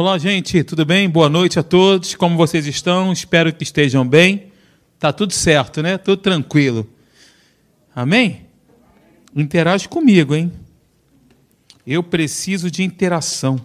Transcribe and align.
Olá, 0.00 0.16
gente, 0.16 0.62
tudo 0.62 0.84
bem? 0.84 1.10
Boa 1.10 1.28
noite 1.28 1.58
a 1.58 1.62
todos. 1.64 2.14
Como 2.14 2.36
vocês 2.36 2.68
estão? 2.68 3.12
Espero 3.12 3.52
que 3.52 3.64
estejam 3.64 4.06
bem. 4.06 4.52
Tá 4.96 5.12
tudo 5.12 5.32
certo, 5.32 5.82
né? 5.82 5.98
Tudo 5.98 6.22
tranquilo. 6.22 6.88
Amém? 7.92 8.46
Interage 9.34 9.88
comigo, 9.88 10.36
hein? 10.36 10.52
Eu 11.84 12.00
preciso 12.00 12.70
de 12.70 12.84
interação. 12.84 13.60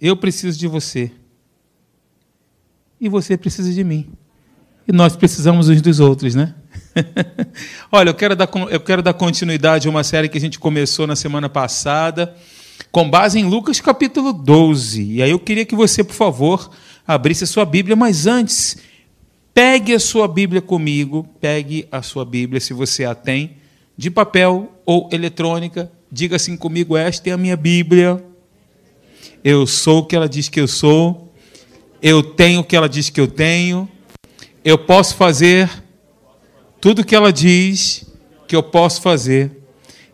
Eu 0.00 0.16
preciso 0.16 0.58
de 0.58 0.66
você. 0.66 1.12
E 3.00 3.08
você 3.08 3.36
precisa 3.36 3.72
de 3.72 3.84
mim. 3.84 4.10
E 4.88 4.92
nós 4.92 5.14
precisamos 5.14 5.68
uns 5.68 5.80
dos 5.80 6.00
outros, 6.00 6.34
né? 6.34 6.52
Olha, 7.92 8.10
eu 8.10 8.14
quero, 8.14 8.34
dar, 8.34 8.50
eu 8.68 8.80
quero 8.80 9.02
dar 9.04 9.14
continuidade 9.14 9.86
a 9.86 9.90
uma 9.92 10.02
série 10.02 10.28
que 10.28 10.36
a 10.36 10.40
gente 10.40 10.58
começou 10.58 11.06
na 11.06 11.14
semana 11.14 11.48
passada 11.48 12.34
com 12.90 13.08
base 13.08 13.38
em 13.38 13.44
Lucas 13.44 13.80
capítulo 13.80 14.32
12. 14.32 15.02
E 15.02 15.22
aí 15.22 15.30
eu 15.30 15.38
queria 15.38 15.64
que 15.64 15.74
você, 15.74 16.04
por 16.04 16.14
favor, 16.14 16.70
abrisse 17.06 17.44
a 17.44 17.46
sua 17.46 17.64
Bíblia, 17.64 17.96
mas 17.96 18.26
antes, 18.26 18.76
pegue 19.52 19.94
a 19.94 20.00
sua 20.00 20.26
Bíblia 20.28 20.62
comigo, 20.62 21.28
pegue 21.40 21.86
a 21.90 22.02
sua 22.02 22.24
Bíblia, 22.24 22.60
se 22.60 22.72
você 22.72 23.04
a 23.04 23.14
tem, 23.14 23.56
de 23.96 24.10
papel 24.10 24.72
ou 24.84 25.08
eletrônica, 25.12 25.90
diga 26.10 26.36
assim 26.36 26.56
comigo: 26.56 26.96
esta 26.96 27.30
é 27.30 27.32
a 27.32 27.38
minha 27.38 27.56
Bíblia. 27.56 28.24
Eu 29.42 29.66
sou 29.66 30.00
o 30.00 30.06
que 30.06 30.16
ela 30.16 30.28
diz 30.28 30.48
que 30.48 30.60
eu 30.60 30.66
sou, 30.66 31.32
eu 32.00 32.22
tenho 32.22 32.60
o 32.60 32.64
que 32.64 32.74
ela 32.74 32.88
diz 32.88 33.10
que 33.10 33.20
eu 33.20 33.28
tenho, 33.28 33.88
eu 34.64 34.78
posso 34.78 35.16
fazer 35.16 35.70
tudo 36.80 37.02
o 37.02 37.04
que 37.04 37.14
ela 37.14 37.32
diz 37.32 38.06
que 38.46 38.56
eu 38.56 38.62
posso 38.62 39.02
fazer 39.02 39.63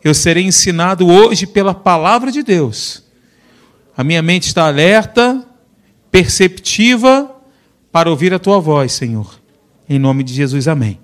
eu 0.02 0.14
serei 0.14 0.44
ensinado 0.44 1.06
hoje 1.06 1.46
pela 1.46 1.74
palavra 1.74 2.32
de 2.32 2.42
Deus. 2.42 3.02
A 3.96 4.02
minha 4.02 4.22
mente 4.22 4.46
está 4.46 4.66
alerta, 4.66 5.46
perceptiva, 6.10 7.36
para 7.92 8.08
ouvir 8.08 8.32
a 8.32 8.38
tua 8.38 8.58
voz, 8.58 8.92
Senhor. 8.92 9.40
Em 9.88 9.98
nome 9.98 10.22
de 10.22 10.32
Jesus, 10.32 10.68
amém. 10.68 10.98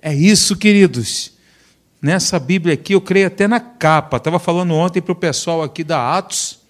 É 0.00 0.14
isso, 0.14 0.56
queridos. 0.56 1.32
Nessa 2.00 2.38
Bíblia 2.38 2.74
aqui, 2.74 2.94
eu 2.94 3.00
creio 3.00 3.26
até 3.26 3.48
na 3.48 3.58
capa. 3.58 4.18
Estava 4.18 4.38
falando 4.38 4.74
ontem 4.74 5.02
para 5.02 5.12
o 5.12 5.16
pessoal 5.16 5.62
aqui 5.62 5.82
da 5.82 6.16
Atos. 6.16 6.60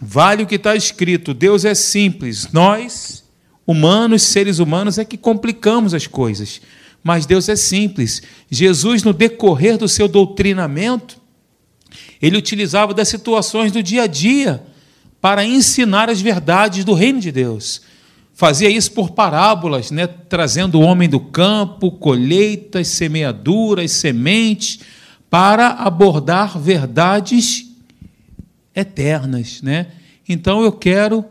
Vale 0.00 0.44
o 0.44 0.46
que 0.46 0.54
está 0.54 0.76
escrito: 0.76 1.34
Deus 1.34 1.64
é 1.64 1.74
simples. 1.74 2.52
Nós, 2.52 3.24
humanos, 3.66 4.22
seres 4.22 4.58
humanos, 4.58 4.96
é 4.96 5.04
que 5.04 5.16
complicamos 5.16 5.92
as 5.92 6.06
coisas 6.06 6.60
mas 7.02 7.26
Deus 7.26 7.48
é 7.48 7.56
simples. 7.56 8.22
Jesus, 8.50 9.02
no 9.02 9.12
decorrer 9.12 9.76
do 9.76 9.88
seu 9.88 10.06
doutrinamento, 10.06 11.20
ele 12.20 12.36
utilizava 12.36 12.94
das 12.94 13.08
situações 13.08 13.72
do 13.72 13.82
dia 13.82 14.04
a 14.04 14.06
dia 14.06 14.62
para 15.20 15.44
ensinar 15.44 16.08
as 16.08 16.20
verdades 16.20 16.84
do 16.84 16.94
reino 16.94 17.20
de 17.20 17.32
Deus. 17.32 17.82
Fazia 18.32 18.68
isso 18.68 18.92
por 18.92 19.10
parábolas, 19.10 19.90
né? 19.90 20.06
trazendo 20.06 20.78
o 20.78 20.82
homem 20.82 21.08
do 21.08 21.20
campo, 21.20 21.92
colheitas, 21.92 22.88
semeaduras, 22.88 23.90
sementes, 23.92 24.80
para 25.28 25.68
abordar 25.68 26.58
verdades 26.58 27.66
eternas. 28.74 29.60
Né? 29.62 29.88
Então 30.28 30.62
eu 30.62 30.72
quero, 30.72 31.24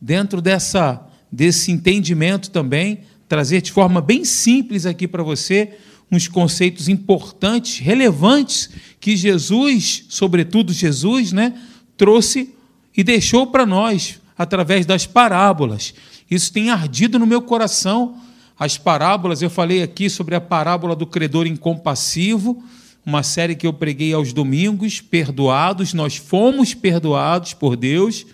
dentro 0.00 0.40
dessa, 0.40 1.06
desse 1.30 1.72
entendimento 1.72 2.50
também, 2.50 3.00
trazer 3.34 3.60
de 3.60 3.72
forma 3.72 4.00
bem 4.00 4.24
simples 4.24 4.86
aqui 4.86 5.08
para 5.08 5.20
você 5.20 5.72
uns 6.08 6.28
conceitos 6.28 6.88
importantes, 6.88 7.80
relevantes, 7.80 8.70
que 9.00 9.16
Jesus, 9.16 10.04
sobretudo 10.08 10.72
Jesus, 10.72 11.32
né, 11.32 11.52
trouxe 11.96 12.54
e 12.96 13.02
deixou 13.02 13.48
para 13.48 13.66
nós 13.66 14.20
através 14.38 14.86
das 14.86 15.04
parábolas. 15.04 15.94
Isso 16.30 16.52
tem 16.52 16.70
ardido 16.70 17.18
no 17.18 17.26
meu 17.26 17.42
coração. 17.42 18.16
As 18.56 18.78
parábolas, 18.78 19.42
eu 19.42 19.50
falei 19.50 19.82
aqui 19.82 20.08
sobre 20.08 20.36
a 20.36 20.40
parábola 20.40 20.94
do 20.94 21.04
credor 21.04 21.44
incompassivo, 21.44 22.62
uma 23.04 23.24
série 23.24 23.56
que 23.56 23.66
eu 23.66 23.72
preguei 23.72 24.12
aos 24.12 24.32
domingos, 24.32 25.00
perdoados, 25.00 25.92
nós 25.92 26.14
fomos 26.14 26.72
perdoados 26.72 27.52
por 27.52 27.74
Deus 27.74 28.24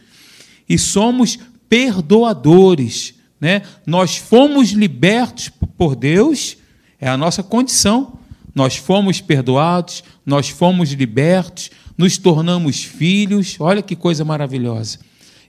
e 0.69 0.77
somos 0.77 1.39
perdoadores. 1.71 3.19
Né? 3.41 3.63
Nós 3.87 4.17
fomos 4.17 4.71
libertos 4.71 5.51
por 5.77 5.97
Deus, 5.97 6.57
é 7.01 7.09
a 7.09 7.17
nossa 7.17 7.43
condição. 7.43 8.19
Nós 8.55 8.77
fomos 8.77 9.21
perdoados, 9.21 10.03
nós 10.27 10.49
fomos 10.49 10.91
libertos, 10.93 11.71
nos 11.97 12.19
tornamos 12.19 12.83
filhos. 12.83 13.57
Olha 13.61 13.81
que 13.81 13.97
coisa 13.97 14.25
maravilhosa. 14.25 14.99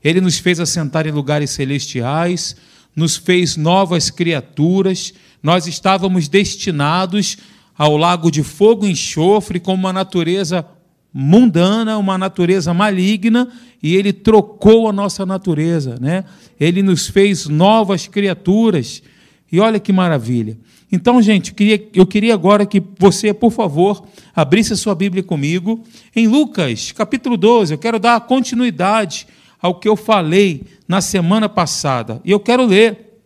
Ele 0.04 0.22
nos 0.22 0.38
fez 0.38 0.60
assentar 0.60 1.06
em 1.08 1.12
lugares 1.12 1.50
celestiais, 1.52 2.56
nos 2.96 3.18
fez 3.18 3.58
novas 3.58 4.10
criaturas. 4.10 5.14
Nós 5.42 5.68
estávamos 5.68 6.28
destinados 6.28 7.38
ao 7.78 7.98
lago 7.98 8.32
de 8.32 8.44
fogo 8.44 8.86
e 8.86 8.92
enxofre 8.92 9.60
com 9.60 9.74
uma 9.74 9.92
natureza 9.92 10.66
mundana, 11.14 11.98
uma 11.98 12.18
natureza 12.18 12.74
maligna, 12.74 13.48
e 13.84 13.96
ele 13.96 14.14
trocou 14.14 14.88
a 14.88 14.94
nossa 14.94 15.26
natureza, 15.26 15.98
né? 16.00 16.24
Ele 16.60 16.82
nos 16.82 17.08
fez 17.08 17.48
novas 17.48 18.08
criaturas. 18.08 19.04
E 19.52 19.60
olha 19.60 19.80
que 19.80 19.92
maravilha. 19.92 20.58
Então, 20.92 21.22
gente, 21.22 21.54
eu 21.94 22.06
queria, 22.06 22.34
agora 22.34 22.66
que 22.66 22.82
você, 22.98 23.34
por 23.34 23.52
favor, 23.52 24.06
abrisse 24.36 24.74
a 24.74 24.78
sua 24.78 24.96
Bíblia 24.96 25.24
comigo 25.24 25.84
em 26.16 26.28
Lucas, 26.28 26.92
capítulo 26.92 27.36
12. 27.36 27.74
Eu 27.74 27.78
quero 27.78 28.00
dar 28.00 28.20
continuidade 28.22 29.28
ao 29.62 29.76
que 29.76 29.88
eu 29.88 29.96
falei 29.96 30.64
na 30.88 31.02
semana 31.02 31.48
passada. 31.50 32.22
E 32.24 32.32
eu 32.32 32.40
quero 32.40 32.66
ler 32.66 33.20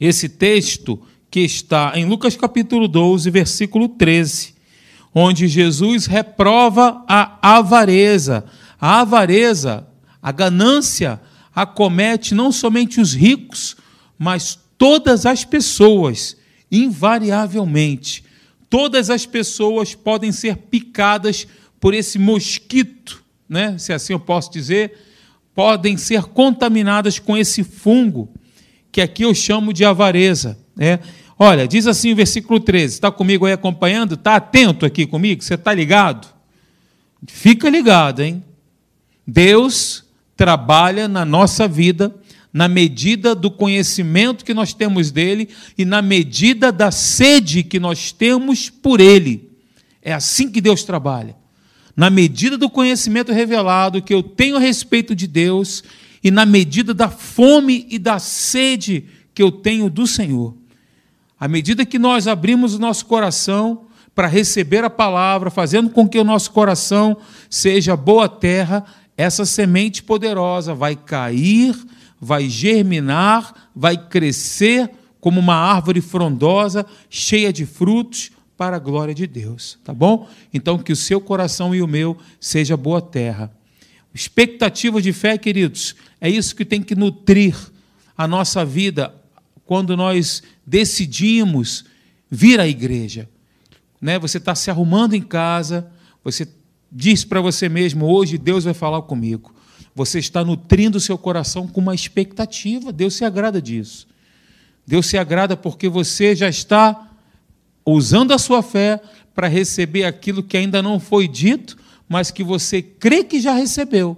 esse 0.00 0.28
texto 0.28 1.00
que 1.30 1.40
está 1.40 1.92
em 1.94 2.04
Lucas 2.04 2.36
capítulo 2.36 2.88
12, 2.88 3.30
versículo 3.30 3.88
13 3.88 4.57
onde 5.14 5.48
Jesus 5.48 6.06
reprova 6.06 7.04
a 7.08 7.56
avareza. 7.56 8.44
A 8.80 9.00
avareza, 9.00 9.86
a 10.22 10.30
ganância, 10.30 11.20
acomete 11.54 12.34
não 12.34 12.52
somente 12.52 13.00
os 13.00 13.14
ricos, 13.14 13.76
mas 14.18 14.58
todas 14.76 15.26
as 15.26 15.44
pessoas, 15.44 16.36
invariavelmente. 16.70 18.24
Todas 18.70 19.10
as 19.10 19.26
pessoas 19.26 19.94
podem 19.94 20.30
ser 20.30 20.56
picadas 20.56 21.46
por 21.80 21.94
esse 21.94 22.18
mosquito, 22.18 23.24
né? 23.48 23.76
se 23.78 23.92
assim 23.92 24.12
eu 24.12 24.20
posso 24.20 24.52
dizer, 24.52 24.92
podem 25.54 25.96
ser 25.96 26.24
contaminadas 26.24 27.18
com 27.18 27.36
esse 27.36 27.64
fungo, 27.64 28.28
que 28.92 29.00
aqui 29.00 29.22
eu 29.22 29.34
chamo 29.34 29.72
de 29.72 29.84
avareza. 29.84 30.58
Né? 30.76 31.00
Olha, 31.38 31.68
diz 31.68 31.86
assim 31.86 32.12
o 32.12 32.16
versículo 32.16 32.58
13: 32.58 32.94
está 32.94 33.10
comigo 33.10 33.46
aí 33.46 33.52
acompanhando? 33.52 34.14
Está 34.14 34.36
atento 34.36 34.84
aqui 34.84 35.06
comigo? 35.06 35.42
Você 35.42 35.54
está 35.54 35.72
ligado? 35.72 36.26
Fica 37.26 37.70
ligado, 37.70 38.20
hein? 38.20 38.42
Deus 39.26 40.04
trabalha 40.36 41.06
na 41.06 41.24
nossa 41.24 41.68
vida 41.68 42.14
na 42.52 42.66
medida 42.66 43.34
do 43.34 43.50
conhecimento 43.50 44.44
que 44.44 44.54
nós 44.54 44.72
temos 44.72 45.10
dele 45.10 45.48
e 45.76 45.84
na 45.84 46.00
medida 46.00 46.72
da 46.72 46.90
sede 46.90 47.62
que 47.62 47.78
nós 47.78 48.10
temos 48.10 48.70
por 48.70 49.00
ele. 49.00 49.50
É 50.02 50.12
assim 50.12 50.50
que 50.50 50.60
Deus 50.60 50.82
trabalha. 50.82 51.36
Na 51.94 52.10
medida 52.10 52.56
do 52.56 52.70
conhecimento 52.70 53.32
revelado 53.32 54.02
que 54.02 54.14
eu 54.14 54.22
tenho 54.22 54.56
a 54.56 54.60
respeito 54.60 55.14
de 55.14 55.26
Deus 55.26 55.84
e 56.22 56.30
na 56.30 56.46
medida 56.46 56.94
da 56.94 57.08
fome 57.08 57.86
e 57.90 57.98
da 57.98 58.18
sede 58.18 59.04
que 59.34 59.42
eu 59.42 59.52
tenho 59.52 59.90
do 59.90 60.06
Senhor. 60.06 60.57
À 61.38 61.46
medida 61.46 61.86
que 61.86 61.98
nós 61.98 62.26
abrimos 62.26 62.74
o 62.74 62.78
nosso 62.78 63.06
coração 63.06 63.86
para 64.14 64.26
receber 64.26 64.84
a 64.84 64.90
palavra, 64.90 65.50
fazendo 65.50 65.90
com 65.90 66.08
que 66.08 66.18
o 66.18 66.24
nosso 66.24 66.50
coração 66.50 67.16
seja 67.48 67.96
boa 67.96 68.28
terra, 68.28 68.84
essa 69.16 69.44
semente 69.46 70.02
poderosa 70.02 70.74
vai 70.74 70.96
cair, 70.96 71.76
vai 72.20 72.48
germinar, 72.48 73.70
vai 73.74 73.96
crescer 73.96 74.90
como 75.20 75.38
uma 75.38 75.54
árvore 75.54 76.00
frondosa, 76.00 76.84
cheia 77.08 77.52
de 77.52 77.64
frutos, 77.64 78.30
para 78.58 78.74
a 78.74 78.80
glória 78.80 79.14
de 79.14 79.24
Deus, 79.24 79.78
tá 79.84 79.94
bom? 79.94 80.28
Então, 80.52 80.78
que 80.78 80.92
o 80.92 80.96
seu 80.96 81.20
coração 81.20 81.72
e 81.72 81.80
o 81.80 81.86
meu 81.86 82.18
seja 82.40 82.76
boa 82.76 83.00
terra. 83.00 83.52
Expectativa 84.12 85.00
de 85.00 85.12
fé, 85.12 85.38
queridos, 85.38 85.94
é 86.20 86.28
isso 86.28 86.56
que 86.56 86.64
tem 86.64 86.82
que 86.82 86.96
nutrir 86.96 87.54
a 88.16 88.26
nossa 88.26 88.64
vida 88.64 89.14
quando 89.68 89.94
nós 89.98 90.42
decidimos 90.66 91.84
vir 92.30 92.58
à 92.58 92.66
igreja. 92.66 93.28
Né? 94.00 94.18
Você 94.18 94.38
está 94.38 94.54
se 94.54 94.70
arrumando 94.70 95.12
em 95.12 95.20
casa, 95.20 95.92
você 96.24 96.48
diz 96.90 97.22
para 97.22 97.42
você 97.42 97.68
mesmo: 97.68 98.06
hoje 98.06 98.38
Deus 98.38 98.64
vai 98.64 98.72
falar 98.72 99.02
comigo. 99.02 99.54
Você 99.94 100.20
está 100.20 100.42
nutrindo 100.42 100.96
o 100.96 101.00
seu 101.00 101.18
coração 101.18 101.68
com 101.68 101.82
uma 101.82 101.94
expectativa. 101.94 102.90
Deus 102.90 103.12
se 103.12 103.26
agrada 103.26 103.60
disso. 103.60 104.08
Deus 104.86 105.04
se 105.04 105.18
agrada 105.18 105.54
porque 105.54 105.86
você 105.86 106.34
já 106.34 106.48
está 106.48 107.12
usando 107.84 108.32
a 108.32 108.38
sua 108.38 108.62
fé 108.62 108.98
para 109.34 109.48
receber 109.48 110.04
aquilo 110.04 110.42
que 110.42 110.56
ainda 110.56 110.80
não 110.80 110.98
foi 110.98 111.28
dito, 111.28 111.76
mas 112.08 112.30
que 112.30 112.42
você 112.42 112.80
crê 112.80 113.22
que 113.22 113.38
já 113.38 113.52
recebeu. 113.52 114.16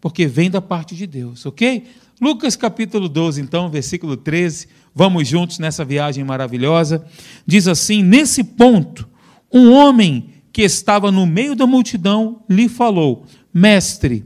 porque 0.00 0.26
vem 0.26 0.50
da 0.50 0.60
parte 0.60 0.96
de 0.96 1.06
Deus, 1.06 1.46
ok? 1.46 1.86
Lucas 2.22 2.54
capítulo 2.54 3.08
12, 3.08 3.40
então, 3.40 3.68
versículo 3.68 4.16
13. 4.16 4.68
Vamos 4.94 5.26
juntos 5.26 5.58
nessa 5.58 5.84
viagem 5.84 6.22
maravilhosa. 6.22 7.04
Diz 7.44 7.66
assim: 7.66 8.00
Nesse 8.00 8.44
ponto, 8.44 9.08
um 9.52 9.72
homem 9.72 10.30
que 10.52 10.62
estava 10.62 11.10
no 11.10 11.26
meio 11.26 11.56
da 11.56 11.66
multidão 11.66 12.44
lhe 12.48 12.68
falou: 12.68 13.26
Mestre, 13.52 14.24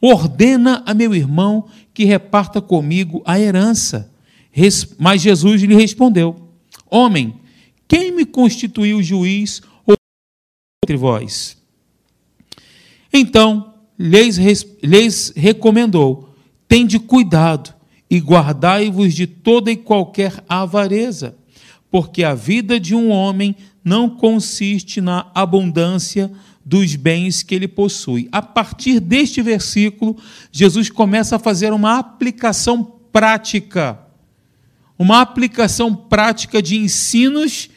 ordena 0.00 0.84
a 0.86 0.94
meu 0.94 1.12
irmão 1.12 1.66
que 1.92 2.04
reparta 2.04 2.60
comigo 2.62 3.20
a 3.26 3.40
herança. 3.40 4.14
Mas 4.96 5.20
Jesus 5.20 5.60
lhe 5.60 5.74
respondeu: 5.74 6.36
Homem, 6.88 7.34
quem 7.88 8.12
me 8.12 8.24
constituiu 8.24 9.02
juiz 9.02 9.60
ou 9.84 9.96
entre 10.84 10.96
vós? 10.96 11.58
Então 13.12 13.74
lhes, 13.98 14.38
lhes 14.80 15.32
recomendou: 15.34 16.27
Tende 16.68 16.98
cuidado 16.98 17.74
e 18.10 18.18
guardai-vos 18.18 19.14
de 19.14 19.26
toda 19.26 19.72
e 19.72 19.76
qualquer 19.76 20.44
avareza, 20.48 21.34
porque 21.90 22.22
a 22.22 22.34
vida 22.34 22.78
de 22.78 22.94
um 22.94 23.10
homem 23.10 23.56
não 23.82 24.10
consiste 24.10 25.00
na 25.00 25.30
abundância 25.34 26.30
dos 26.64 26.94
bens 26.94 27.42
que 27.42 27.54
ele 27.54 27.66
possui. 27.66 28.28
A 28.30 28.42
partir 28.42 29.00
deste 29.00 29.40
versículo, 29.40 30.16
Jesus 30.52 30.90
começa 30.90 31.36
a 31.36 31.38
fazer 31.38 31.72
uma 31.72 31.98
aplicação 31.98 32.84
prática, 33.10 33.98
uma 34.98 35.22
aplicação 35.22 35.94
prática 35.94 36.60
de 36.60 36.76
ensinos 36.76 37.70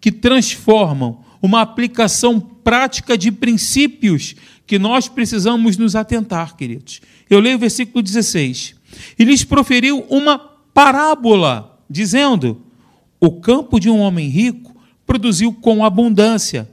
que 0.00 0.10
transformam, 0.10 1.22
uma 1.42 1.60
aplicação 1.60 2.40
prática 2.40 3.18
de 3.18 3.30
princípios 3.30 4.34
que 4.66 4.78
nós 4.78 5.08
precisamos 5.08 5.76
nos 5.76 5.94
atentar, 5.94 6.56
queridos. 6.56 7.00
Eu 7.28 7.40
leio 7.40 7.56
o 7.56 7.60
versículo 7.60 8.02
16. 8.02 8.74
E 9.18 9.24
lhes 9.24 9.44
proferiu 9.44 10.04
uma 10.08 10.38
parábola, 10.38 11.78
dizendo: 11.88 12.62
O 13.20 13.32
campo 13.40 13.78
de 13.78 13.90
um 13.90 13.98
homem 13.98 14.28
rico 14.28 14.74
produziu 15.06 15.52
com 15.52 15.84
abundância. 15.84 16.70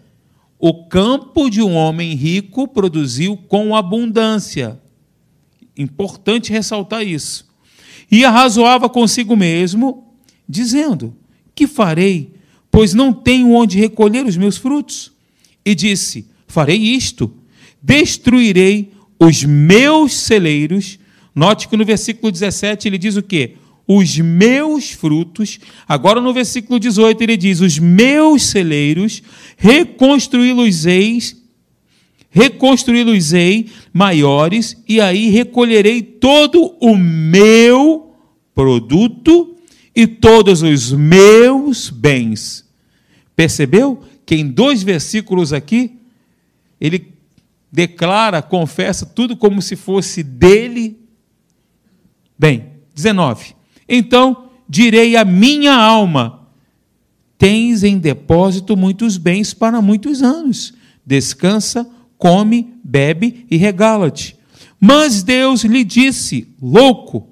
O 0.58 0.86
campo 0.86 1.50
de 1.50 1.62
um 1.62 1.76
homem 1.76 2.14
rico 2.16 2.68
produziu 2.68 3.38
com 3.38 3.76
abundância. 3.76 4.80
Importante 5.78 6.52
ressaltar 6.52 7.06
isso. 7.06 7.46
E 8.10 8.24
arrazoava 8.24 8.88
consigo 8.88 9.36
mesmo, 9.36 10.06
dizendo: 10.48 11.16
Que 11.54 11.68
farei, 11.68 12.34
pois 12.72 12.94
não 12.94 13.12
tenho 13.12 13.52
onde 13.52 13.78
recolher 13.78 14.26
os 14.26 14.38
meus 14.38 14.58
frutos? 14.58 15.12
E 15.66 15.76
disse: 15.76 16.28
Farei 16.48 16.78
isto: 16.78 17.34
destruirei 17.82 18.92
os 19.20 19.44
meus 19.44 20.14
celeiros 20.14 21.00
Note 21.36 21.68
que 21.68 21.76
no 21.76 21.84
versículo 21.84 22.32
17 22.32 22.88
ele 22.88 22.98
diz 22.98 23.18
o 23.18 23.22
quê? 23.22 23.56
Os 23.86 24.18
meus 24.18 24.92
frutos. 24.92 25.60
Agora 25.86 26.22
no 26.22 26.34
versículo 26.34 26.80
18 26.80 27.22
ele 27.22 27.36
diz: 27.36 27.60
Os 27.60 27.78
meus 27.78 28.44
celeiros 28.44 29.22
reconstruí-los-ei, 29.58 31.20
reconstruí-los-ei 32.30 33.70
maiores, 33.94 34.82
e 34.88 35.02
aí 35.02 35.30
recolherei 35.30 36.02
todo 36.02 36.74
o 36.80 36.96
meu 36.96 38.16
produto 38.56 39.58
e 39.94 40.08
todos 40.08 40.62
os 40.62 40.94
meus 40.94 41.90
bens. 41.90 42.64
Percebeu 43.36 44.02
que 44.26 44.36
em 44.36 44.48
dois 44.48 44.82
versículos 44.82 45.52
aqui 45.52 45.92
ele 46.80 47.15
declara, 47.76 48.42
confessa 48.42 49.06
tudo 49.06 49.38
como 49.38 49.62
se 49.62 49.76
fosse 49.76 50.24
dele 50.24 51.06
Bem, 52.38 52.72
19. 52.94 53.56
Então 53.88 54.50
direi 54.68 55.16
à 55.16 55.24
minha 55.24 55.74
alma: 55.74 56.50
Tens 57.38 57.84
em 57.84 57.98
depósito 57.98 58.76
muitos 58.76 59.18
bens 59.18 59.54
para 59.54 59.82
muitos 59.82 60.22
anos. 60.22 60.74
Descansa, 61.06 61.90
come, 62.18 62.74
bebe 62.84 63.46
e 63.50 63.58
regala-te. 63.58 64.38
Mas 64.80 65.24
Deus 65.24 65.64
lhe 65.64 65.84
disse: 65.84 66.54
Louco, 66.62 67.30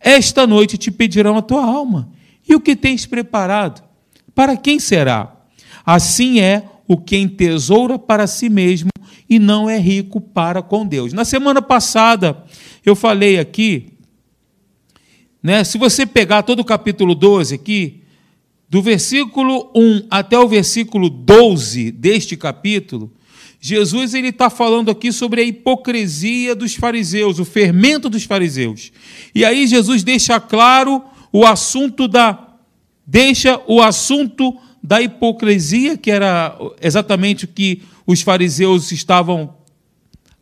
esta 0.00 0.46
noite 0.46 0.76
te 0.76 0.90
pedirão 0.90 1.36
a 1.36 1.42
tua 1.42 1.64
alma. 1.64 2.10
E 2.48 2.54
o 2.54 2.60
que 2.60 2.74
tens 2.74 3.06
preparado? 3.06 3.82
Para 4.34 4.56
quem 4.56 4.80
será? 4.80 5.36
Assim 5.86 6.40
é 6.40 6.64
o 6.88 6.96
que 6.96 7.16
entesoura 7.16 7.98
para 7.98 8.26
si 8.26 8.48
mesmo 8.48 8.89
e 9.30 9.38
não 9.38 9.70
é 9.70 9.78
rico 9.78 10.20
para 10.20 10.60
com 10.60 10.84
Deus. 10.84 11.12
Na 11.12 11.24
semana 11.24 11.62
passada, 11.62 12.44
eu 12.84 12.96
falei 12.96 13.38
aqui 13.38 13.90
né? 15.42 15.64
Se 15.64 15.78
você 15.78 16.04
pegar 16.04 16.42
todo 16.42 16.60
o 16.60 16.64
capítulo 16.64 17.14
12 17.14 17.54
aqui, 17.54 18.02
do 18.68 18.82
versículo 18.82 19.70
1 19.74 20.06
até 20.10 20.38
o 20.38 20.46
versículo 20.46 21.08
12 21.08 21.90
deste 21.90 22.36
capítulo, 22.36 23.10
Jesus 23.58 24.14
ele 24.14 24.28
está 24.28 24.48
falando 24.48 24.90
aqui 24.90 25.12
sobre 25.12 25.40
a 25.40 25.44
hipocrisia 25.44 26.54
dos 26.54 26.74
fariseus, 26.74 27.38
o 27.38 27.44
fermento 27.44 28.08
dos 28.08 28.24
fariseus. 28.24 28.92
E 29.34 29.44
aí 29.44 29.66
Jesus 29.66 30.02
deixa 30.02 30.38
claro 30.40 31.02
o 31.32 31.44
assunto 31.44 32.06
da 32.06 32.48
deixa 33.06 33.60
o 33.66 33.82
assunto 33.82 34.56
da 34.82 35.00
hipocrisia, 35.00 35.96
que 35.96 36.10
era 36.10 36.56
exatamente 36.80 37.44
o 37.44 37.48
que 37.48 37.82
os 38.06 38.22
fariseus 38.22 38.92
estavam 38.92 39.54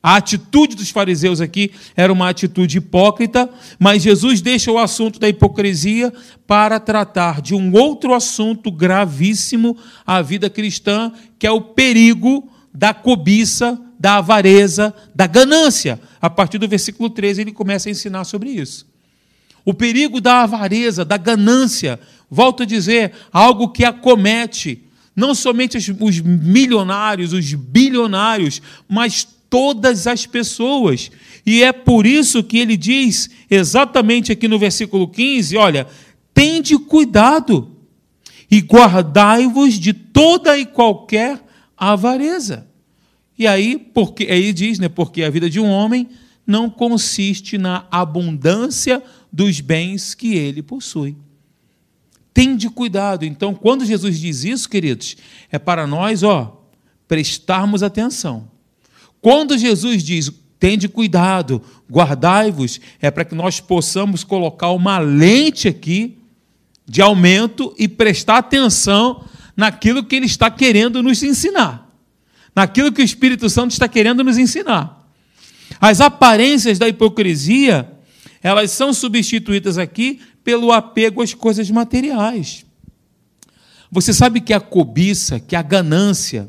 a 0.03 0.17
atitude 0.17 0.77
dos 0.77 0.91
fariseus 0.91 1.41
aqui 1.41 1.73
era 1.97 2.13
uma 2.13 2.29
atitude 2.29 2.79
hipócrita, 2.79 3.51
mas 3.79 4.03
Jesus 4.03 4.41
deixa 4.41 4.71
o 4.71 4.79
assunto 4.79 5.19
da 5.19 5.29
hipocrisia 5.29 6.13
para 6.47 6.79
tratar 6.79 7.43
de 7.43 7.55
um 7.55 7.73
outro 7.75 8.15
assunto 8.15 8.71
gravíssimo 8.71 9.77
à 10.07 10.23
vida 10.23 10.49
cristã, 10.49 11.13
que 11.37 11.47
é 11.47 11.51
o 11.51 11.61
perigo 11.61 12.49
da 12.73 12.95
cobiça, 12.95 13.79
da 13.99 14.19
avareza, 14.19 14.95
da 15.13 15.27
ganância. 15.27 16.01
A 16.23 16.31
partir 16.31 16.59
do 16.59 16.69
versículo 16.69 17.11
13 17.11 17.41
ele 17.41 17.53
começa 17.53 17.89
a 17.89 17.93
ensinar 17.93 18.25
sobre 18.25 18.51
isso. 18.51 18.87
O 19.65 19.75
perigo 19.75 20.21
da 20.21 20.45
avareza, 20.45 21.05
da 21.05 21.17
ganância, 21.17 21.99
volto 22.31 22.63
a 22.63 22.67
dizer, 22.67 23.13
algo 23.33 23.69
que 23.69 23.85
acomete 23.85 24.85
não 25.19 25.35
somente 25.35 25.77
os 25.77 26.21
milionários, 26.21 27.33
os 27.33 27.53
bilionários, 27.53 28.63
mas 28.89 29.27
todas 29.51 30.07
as 30.07 30.27
pessoas. 30.27 31.11
E 31.45 31.63
é 31.63 31.73
por 31.73 32.07
isso 32.07 32.45
que 32.45 32.59
ele 32.59 32.77
diz, 32.77 33.29
exatamente 33.51 34.31
aqui 34.31 34.47
no 34.47 34.61
versículo 34.61 35.09
15: 35.09 35.57
olha, 35.57 35.89
tende 36.33 36.79
cuidado 36.79 37.77
e 38.49 38.61
guardai-vos 38.61 39.75
de 39.75 39.93
toda 39.93 40.57
e 40.57 40.65
qualquer 40.65 41.43
avareza. 41.77 42.69
E 43.37 43.45
aí, 43.47 43.77
porque 43.77 44.25
aí 44.25 44.53
diz, 44.53 44.79
né, 44.79 44.89
porque 44.89 45.25
a 45.25 45.31
vida 45.31 45.51
de 45.51 45.59
um 45.59 45.69
homem 45.69 46.09
não 46.47 46.71
consiste 46.71 47.59
na 47.59 47.87
abundância 47.91 49.03
dos 49.33 49.61
bens 49.61 50.15
que 50.15 50.35
ele 50.35 50.63
possui. 50.63 51.17
Tende 52.39 52.69
cuidado. 52.71 53.25
Então, 53.25 53.55
quando 53.55 53.85
Jesus 53.85 54.19
diz 54.19 54.45
isso, 54.45 54.69
queridos, 54.69 55.17
é 55.51 55.59
para 55.59 55.87
nós, 55.87 56.23
ó, 56.23 56.65
prestarmos 57.07 57.83
atenção 57.83 58.49
quando 59.21 59.59
Jesus 59.59 60.03
diz, 60.03 60.31
tende 60.59 60.89
cuidado, 60.89 61.63
guardai-vos, 61.91 62.81
é 63.01 63.11
para 63.11 63.25
que 63.25 63.35
nós 63.35 63.61
possamos 63.61 64.25
colocar 64.25 64.71
uma 64.71 64.99
lente 64.99 65.69
aqui 65.69 66.19
de 66.87 67.03
aumento 67.03 67.75
e 67.79 67.89
prestar 67.89 68.39
atenção 68.39 69.25
naquilo 69.57 70.05
que 70.05 70.17
ele 70.17 70.27
está 70.27 70.51
querendo 70.51 71.03
nos 71.03 71.23
ensinar, 71.23 71.91
naquilo 72.55 72.93
que 72.93 73.03
o 73.03 73.05
Espírito 73.05 73.51
Santo 73.51 73.73
está 73.73 73.89
querendo 73.89 74.23
nos 74.23 74.39
ensinar. 74.39 75.07
As 75.81 76.01
aparências 76.01 76.79
da 76.79 76.89
hipocrisia, 76.89 77.91
elas 78.43 78.71
são 78.71 78.93
substituídas 78.93 79.79
aqui 79.79 80.21
pelo 80.45 80.73
apego 80.73 81.23
às 81.23 81.35
coisas 81.35 81.71
materiais. 81.71 82.65
Você 83.91 84.13
sabe 84.13 84.41
que 84.41 84.53
a 84.53 84.61
cobiça, 84.61 85.41
que 85.41 85.57
a 85.57 85.63
ganância, 85.63 86.47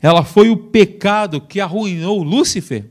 ela 0.00 0.24
foi 0.24 0.50
o 0.50 0.56
pecado 0.56 1.40
que 1.40 1.60
arruinou 1.60 2.22
Lúcifer. 2.22 2.86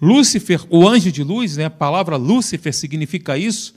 Lúcifer, 0.00 0.60
o 0.70 0.88
anjo 0.88 1.12
de 1.12 1.22
luz, 1.22 1.56
né? 1.56 1.66
a 1.66 1.70
palavra 1.70 2.16
Lúcifer 2.16 2.72
significa 2.74 3.36
isso, 3.36 3.74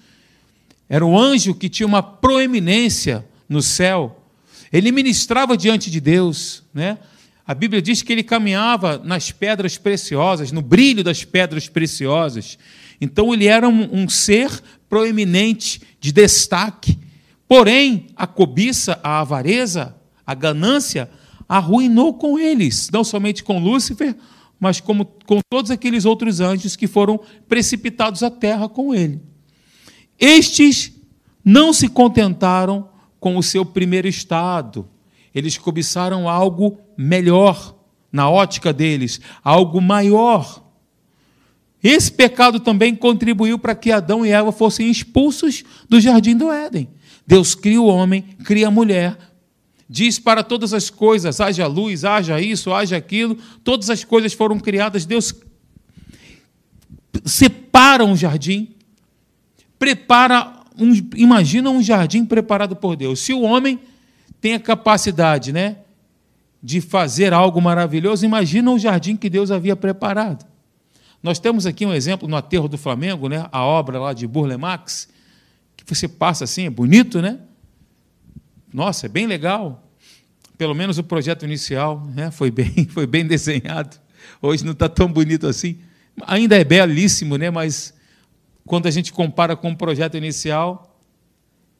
era 0.89 1.05
um 1.05 1.17
anjo 1.17 1.53
que 1.53 1.69
tinha 1.69 1.87
uma 1.87 2.01
proeminência 2.01 3.25
no 3.47 3.61
céu. 3.61 4.23
Ele 4.71 4.91
ministrava 4.91 5.57
diante 5.57 5.91
de 5.91 5.99
Deus, 5.99 6.63
né? 6.73 6.97
A 7.45 7.53
Bíblia 7.53 7.81
diz 7.81 8.01
que 8.01 8.13
ele 8.13 8.23
caminhava 8.23 9.01
nas 9.03 9.29
pedras 9.29 9.77
preciosas, 9.77 10.51
no 10.51 10.61
brilho 10.61 11.03
das 11.03 11.25
pedras 11.25 11.67
preciosas. 11.67 12.57
Então 13.01 13.33
ele 13.33 13.47
era 13.47 13.67
um, 13.67 14.03
um 14.03 14.07
ser 14.07 14.49
proeminente, 14.93 15.81
de 15.99 16.11
destaque. 16.11 16.99
Porém, 17.47 18.09
a 18.15 18.27
cobiça, 18.27 18.99
a 19.01 19.21
avareza, 19.21 19.95
a 20.23 20.35
ganância 20.35 21.09
arruinou 21.49 22.13
com 22.13 22.37
eles, 22.37 22.91
não 22.93 23.03
somente 23.03 23.43
com 23.43 23.57
Lúcifer, 23.57 24.15
mas 24.59 24.79
como 24.79 25.05
com 25.25 25.39
todos 25.49 25.71
aqueles 25.71 26.05
outros 26.05 26.39
anjos 26.39 26.75
que 26.75 26.85
foram 26.85 27.19
precipitados 27.49 28.21
à 28.21 28.29
terra 28.29 28.69
com 28.69 28.93
ele. 28.93 29.19
Estes 30.19 30.93
não 31.43 31.73
se 31.73 31.87
contentaram 31.87 32.87
com 33.19 33.35
o 33.35 33.41
seu 33.41 33.65
primeiro 33.65 34.07
estado, 34.07 34.87
eles 35.33 35.57
cobiçaram 35.57 36.29
algo 36.29 36.77
melhor 36.95 37.75
na 38.11 38.29
ótica 38.29 38.71
deles, 38.71 39.19
algo 39.43 39.81
maior. 39.81 40.63
Esse 41.83 42.09
pecado 42.09 42.61
também 42.61 42.95
contribuiu 42.95 43.59
para 43.59 43.75
que 43.75 43.91
Adão 43.91 44.25
e 44.25 44.31
Eva 44.31 44.53
fossem 44.53 44.89
expulsos 44.89 45.65
do 45.89 45.99
jardim 45.99 46.37
do 46.37 46.49
Éden. 46.49 46.87
Deus 47.27 47.53
cria 47.53 47.81
o 47.81 47.87
homem, 47.87 48.21
cria 48.45 48.69
a 48.69 48.71
mulher, 48.71 49.17
diz 49.89 50.17
para 50.17 50.41
todas 50.43 50.73
as 50.73 50.89
coisas: 50.89 51.41
haja 51.41 51.67
luz, 51.67 52.05
haja 52.05 52.39
isso, 52.39 52.73
haja 52.73 52.95
aquilo, 52.95 53.37
todas 53.65 53.89
as 53.89 54.05
coisas 54.05 54.31
foram 54.31 54.57
criadas. 54.57 55.05
Deus 55.05 55.35
separa 57.25 58.05
um 58.05 58.15
jardim, 58.15 58.69
prepara, 59.77 60.53
um, 60.79 60.93
imagina 61.17 61.69
um 61.69 61.83
jardim 61.83 62.23
preparado 62.23 62.77
por 62.77 62.95
Deus. 62.95 63.19
Se 63.19 63.33
o 63.33 63.41
homem 63.41 63.77
tem 64.39 64.53
a 64.53 64.59
capacidade, 64.59 65.51
né, 65.51 65.79
de 66.61 66.79
fazer 66.79 67.33
algo 67.33 67.61
maravilhoso, 67.61 68.25
imagina 68.25 68.71
o 68.71 68.79
jardim 68.79 69.17
que 69.17 69.29
Deus 69.29 69.51
havia 69.51 69.75
preparado. 69.75 70.52
Nós 71.23 71.39
temos 71.39 71.65
aqui 71.65 71.85
um 71.85 71.93
exemplo 71.93 72.27
no 72.27 72.35
aterro 72.35 72.67
do 72.67 72.77
Flamengo, 72.77 73.29
né? 73.29 73.47
a 73.49 73.63
obra 73.63 73.97
lá 73.97 74.11
de 74.11 74.27
Burle 74.27 74.57
Marx, 74.57 75.07
que 75.77 75.85
você 75.95 76.05
passa 76.05 76.43
assim, 76.43 76.65
é 76.65 76.69
bonito, 76.69 77.21
né? 77.21 77.39
Nossa, 78.73 79.05
é 79.05 79.09
bem 79.09 79.25
legal. 79.25 79.89
Pelo 80.57 80.75
menos 80.75 80.97
o 80.97 81.03
projeto 81.03 81.45
inicial 81.45 82.05
né? 82.13 82.29
foi, 82.29 82.51
bem, 82.51 82.87
foi 82.91 83.07
bem 83.07 83.25
desenhado. 83.25 83.97
Hoje 84.41 84.65
não 84.65 84.73
está 84.73 84.89
tão 84.89 85.09
bonito 85.09 85.47
assim. 85.47 85.79
Ainda 86.27 86.57
é 86.57 86.63
belíssimo, 86.65 87.37
né? 87.37 87.49
mas 87.49 87.93
quando 88.65 88.87
a 88.87 88.91
gente 88.91 89.13
compara 89.13 89.55
com 89.55 89.71
o 89.71 89.77
projeto 89.77 90.17
inicial, 90.17 90.99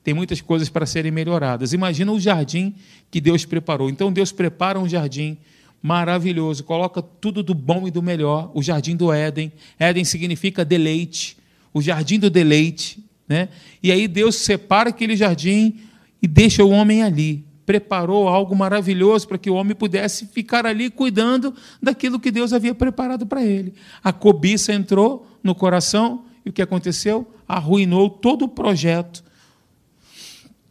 tem 0.06 0.14
muitas 0.14 0.40
coisas 0.40 0.70
para 0.70 0.86
serem 0.86 1.12
melhoradas. 1.12 1.74
Imagina 1.74 2.14
o 2.14 2.20
jardim 2.20 2.76
que 3.12 3.20
Deus 3.20 3.44
preparou. 3.44 3.90
Então 3.90 4.12
Deus 4.12 4.32
prepara 4.32 4.80
um 4.80 4.88
jardim 4.88 5.38
maravilhoso, 5.84 6.64
coloca 6.64 7.02
tudo 7.02 7.44
do 7.44 7.54
bom 7.54 7.86
e 7.86 7.92
do 7.92 8.02
melhor, 8.02 8.50
o 8.54 8.64
jardim 8.64 8.96
do 8.96 9.12
Éden. 9.12 9.52
Éden 9.78 10.06
significa 10.06 10.64
deleite, 10.64 11.38
o 11.74 11.82
jardim 11.82 12.18
do 12.18 12.30
deleite, 12.30 13.04
né? 13.28 13.50
E 13.82 13.92
aí 13.92 14.08
Deus 14.08 14.38
separa 14.38 14.92
aquele 14.92 15.18
jardim 15.18 15.82
e 16.22 16.28
deixa 16.28 16.64
o 16.64 16.70
homem 16.70 17.04
ali. 17.04 17.46
Preparou 17.66 18.30
algo 18.30 18.56
maravilhoso 18.56 19.28
para 19.28 19.38
que 19.38 19.50
o 19.50 19.56
homem 19.56 19.76
pudesse 19.76 20.28
ficar 20.28 20.66
ali 20.66 20.90
cuidando 20.90 21.54
daquilo 21.82 22.18
que 22.18 22.32
Deus 22.32 22.54
havia 22.54 22.74
preparado 22.74 23.26
para 23.26 23.44
ele. 23.44 23.74
A 24.02 24.14
cobiça 24.14 24.74
entrou 24.74 25.28
no 25.44 25.54
coração 25.54 26.24
e 26.46 26.50
o 26.50 26.54
que 26.54 26.62
aconteceu? 26.62 27.30
Arruinou 27.46 28.10
todo 28.10 28.46
o 28.46 28.48
projeto 28.48 29.22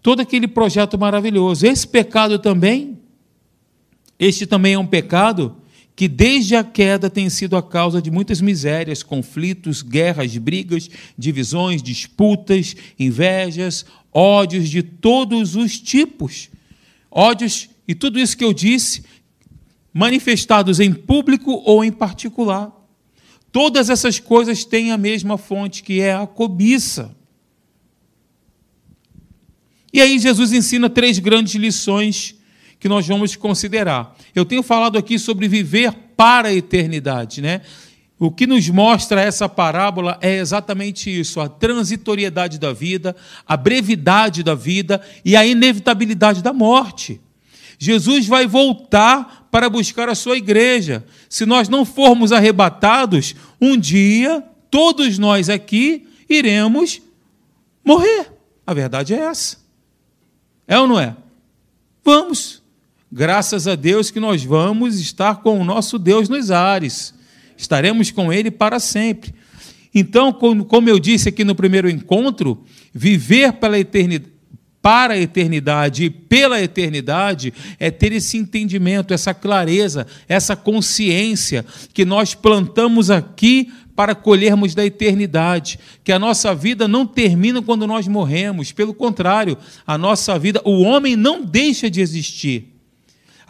todo 0.02 0.20
aquele 0.20 0.48
projeto 0.48 0.98
maravilhoso. 0.98 1.64
Esse 1.64 1.86
pecado 1.86 2.38
também, 2.38 2.98
este 4.24 4.46
também 4.46 4.74
é 4.74 4.78
um 4.78 4.86
pecado 4.86 5.56
que 5.96 6.06
desde 6.06 6.54
a 6.54 6.62
queda 6.62 7.10
tem 7.10 7.28
sido 7.28 7.56
a 7.56 7.62
causa 7.62 8.00
de 8.00 8.08
muitas 8.08 8.40
misérias, 8.40 9.02
conflitos, 9.02 9.82
guerras, 9.82 10.36
brigas, 10.36 10.88
divisões, 11.18 11.82
disputas, 11.82 12.76
invejas, 12.96 13.84
ódios 14.12 14.68
de 14.68 14.80
todos 14.80 15.56
os 15.56 15.80
tipos. 15.80 16.50
Ódios 17.10 17.68
e 17.88 17.96
tudo 17.96 18.20
isso 18.20 18.36
que 18.36 18.44
eu 18.44 18.52
disse, 18.52 19.02
manifestados 19.92 20.78
em 20.78 20.94
público 20.94 21.60
ou 21.64 21.82
em 21.82 21.90
particular. 21.90 22.70
Todas 23.50 23.90
essas 23.90 24.20
coisas 24.20 24.64
têm 24.64 24.92
a 24.92 24.96
mesma 24.96 25.36
fonte, 25.36 25.82
que 25.82 26.00
é 26.00 26.14
a 26.14 26.28
cobiça. 26.28 27.12
E 29.92 30.00
aí 30.00 30.16
Jesus 30.16 30.52
ensina 30.52 30.88
três 30.88 31.18
grandes 31.18 31.56
lições 31.56 32.36
que 32.82 32.88
nós 32.88 33.06
vamos 33.06 33.36
considerar. 33.36 34.16
Eu 34.34 34.44
tenho 34.44 34.60
falado 34.60 34.98
aqui 34.98 35.16
sobre 35.16 35.46
viver 35.46 35.92
para 36.16 36.48
a 36.48 36.52
eternidade, 36.52 37.40
né? 37.40 37.60
O 38.18 38.28
que 38.28 38.44
nos 38.44 38.68
mostra 38.68 39.20
essa 39.20 39.48
parábola 39.48 40.18
é 40.20 40.38
exatamente 40.38 41.08
isso: 41.08 41.40
a 41.40 41.48
transitoriedade 41.48 42.58
da 42.58 42.72
vida, 42.72 43.14
a 43.46 43.56
brevidade 43.56 44.42
da 44.42 44.56
vida 44.56 45.00
e 45.24 45.36
a 45.36 45.46
inevitabilidade 45.46 46.42
da 46.42 46.52
morte. 46.52 47.20
Jesus 47.78 48.26
vai 48.26 48.48
voltar 48.48 49.46
para 49.48 49.70
buscar 49.70 50.08
a 50.08 50.16
sua 50.16 50.36
igreja. 50.36 51.04
Se 51.28 51.46
nós 51.46 51.68
não 51.68 51.84
formos 51.84 52.32
arrebatados, 52.32 53.36
um 53.60 53.76
dia 53.76 54.42
todos 54.68 55.18
nós 55.18 55.48
aqui 55.48 56.08
iremos 56.28 57.00
morrer. 57.84 58.32
A 58.66 58.74
verdade 58.74 59.14
é 59.14 59.18
essa. 59.18 59.58
É 60.66 60.80
ou 60.80 60.88
não 60.88 60.98
é? 60.98 61.14
Vamos. 62.04 62.61
Graças 63.14 63.68
a 63.68 63.74
Deus 63.74 64.10
que 64.10 64.18
nós 64.18 64.42
vamos 64.42 64.98
estar 64.98 65.42
com 65.42 65.60
o 65.60 65.64
nosso 65.64 65.98
Deus 65.98 66.30
nos 66.30 66.50
ares. 66.50 67.12
Estaremos 67.58 68.10
com 68.10 68.32
Ele 68.32 68.50
para 68.50 68.80
sempre. 68.80 69.34
Então, 69.94 70.32
como 70.32 70.88
eu 70.88 70.98
disse 70.98 71.28
aqui 71.28 71.44
no 71.44 71.54
primeiro 71.54 71.90
encontro, 71.90 72.64
viver 72.90 73.52
pela 73.52 73.78
eternidade, 73.78 74.32
para 74.80 75.12
a 75.12 75.18
eternidade 75.18 76.04
e 76.04 76.10
pela 76.10 76.60
eternidade 76.62 77.52
é 77.78 77.90
ter 77.90 78.12
esse 78.12 78.38
entendimento, 78.38 79.12
essa 79.12 79.34
clareza, 79.34 80.06
essa 80.26 80.56
consciência 80.56 81.66
que 81.92 82.06
nós 82.06 82.34
plantamos 82.34 83.10
aqui 83.10 83.70
para 83.94 84.14
colhermos 84.14 84.74
da 84.74 84.86
eternidade, 84.86 85.78
que 86.02 86.12
a 86.12 86.18
nossa 86.18 86.54
vida 86.54 86.88
não 86.88 87.06
termina 87.06 87.60
quando 87.60 87.86
nós 87.86 88.08
morremos, 88.08 88.72
pelo 88.72 88.94
contrário, 88.94 89.58
a 89.86 89.98
nossa 89.98 90.38
vida, 90.38 90.62
o 90.64 90.80
homem 90.80 91.14
não 91.14 91.44
deixa 91.44 91.90
de 91.90 92.00
existir. 92.00 92.71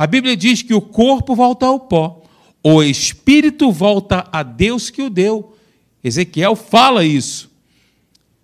A 0.03 0.07
Bíblia 0.09 0.37
diz 0.37 0.63
que 0.63 0.75
o 0.75 0.81
corpo 0.81 1.33
volta 1.33 1.65
ao 1.65 1.79
pó, 1.79 2.25
o 2.61 2.83
espírito 2.83 3.71
volta 3.71 4.29
a 4.33 4.43
Deus 4.43 4.91
que 4.91 5.01
o 5.01 5.09
deu. 5.09 5.57
Ezequiel 6.03 6.57
fala 6.57 7.05
isso. 7.05 7.49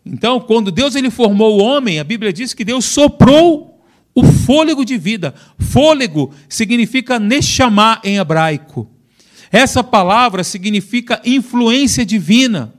Então, 0.06 0.38
quando 0.38 0.70
Deus 0.70 0.94
ele 0.94 1.10
formou 1.10 1.58
o 1.58 1.60
homem, 1.60 1.98
a 1.98 2.04
Bíblia 2.04 2.32
diz 2.32 2.54
que 2.54 2.64
Deus 2.64 2.84
soprou 2.84 3.82
o 4.14 4.22
fôlego 4.22 4.84
de 4.84 4.96
vida. 4.96 5.34
Fôlego 5.58 6.32
significa 6.48 7.18
nechamar 7.18 8.02
em 8.04 8.18
hebraico. 8.18 8.88
Essa 9.50 9.82
palavra 9.82 10.44
significa 10.44 11.20
influência 11.24 12.06
divina. 12.06 12.72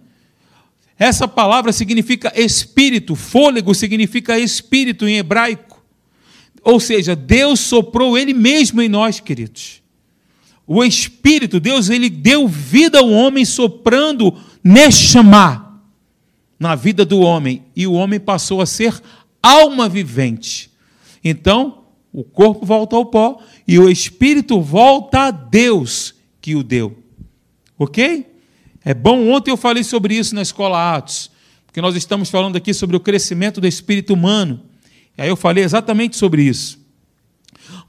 Essa 0.97 1.27
palavra 1.27 1.73
significa 1.73 2.31
espírito, 2.33 3.13
fôlego 3.13 3.75
significa 3.75 4.39
espírito 4.39 5.05
em 5.05 5.17
hebraico. 5.17 5.68
Ou 6.63 6.79
seja, 6.79 7.15
Deus 7.15 7.59
soprou 7.59 8.17
Ele 8.17 8.33
mesmo 8.33 8.81
em 8.81 8.89
nós, 8.89 9.19
queridos. 9.19 9.81
O 10.67 10.83
Espírito, 10.83 11.59
Deus, 11.59 11.89
Ele 11.89 12.09
deu 12.09 12.47
vida 12.47 12.99
ao 12.99 13.09
homem 13.09 13.43
soprando 13.43 14.35
Neshama 14.63 15.81
na 16.59 16.75
vida 16.75 17.05
do 17.05 17.19
homem. 17.21 17.63
E 17.75 17.87
o 17.87 17.93
homem 17.93 18.19
passou 18.19 18.61
a 18.61 18.65
ser 18.65 19.01
alma 19.41 19.89
vivente. 19.89 20.69
Então, 21.23 21.83
o 22.11 22.23
corpo 22.23 22.65
volta 22.65 22.95
ao 22.95 23.05
pó 23.05 23.41
e 23.67 23.79
o 23.79 23.89
Espírito 23.89 24.61
volta 24.61 25.27
a 25.27 25.31
Deus 25.31 26.13
que 26.41 26.55
o 26.55 26.63
deu. 26.63 26.97
Ok? 27.77 28.25
É 28.83 28.93
bom, 28.93 29.29
ontem 29.29 29.51
eu 29.51 29.57
falei 29.57 29.83
sobre 29.83 30.15
isso 30.15 30.33
na 30.33 30.41
escola 30.41 30.95
Atos, 30.95 31.29
porque 31.65 31.81
nós 31.81 31.95
estamos 31.95 32.29
falando 32.29 32.55
aqui 32.55 32.73
sobre 32.73 32.95
o 32.95 32.99
crescimento 32.99 33.61
do 33.61 33.67
espírito 33.67 34.13
humano. 34.13 34.61
E 35.19 35.21
aí 35.21 35.27
eu 35.27 35.35
falei 35.35 35.65
exatamente 35.65 36.15
sobre 36.15 36.43
isso. 36.43 36.79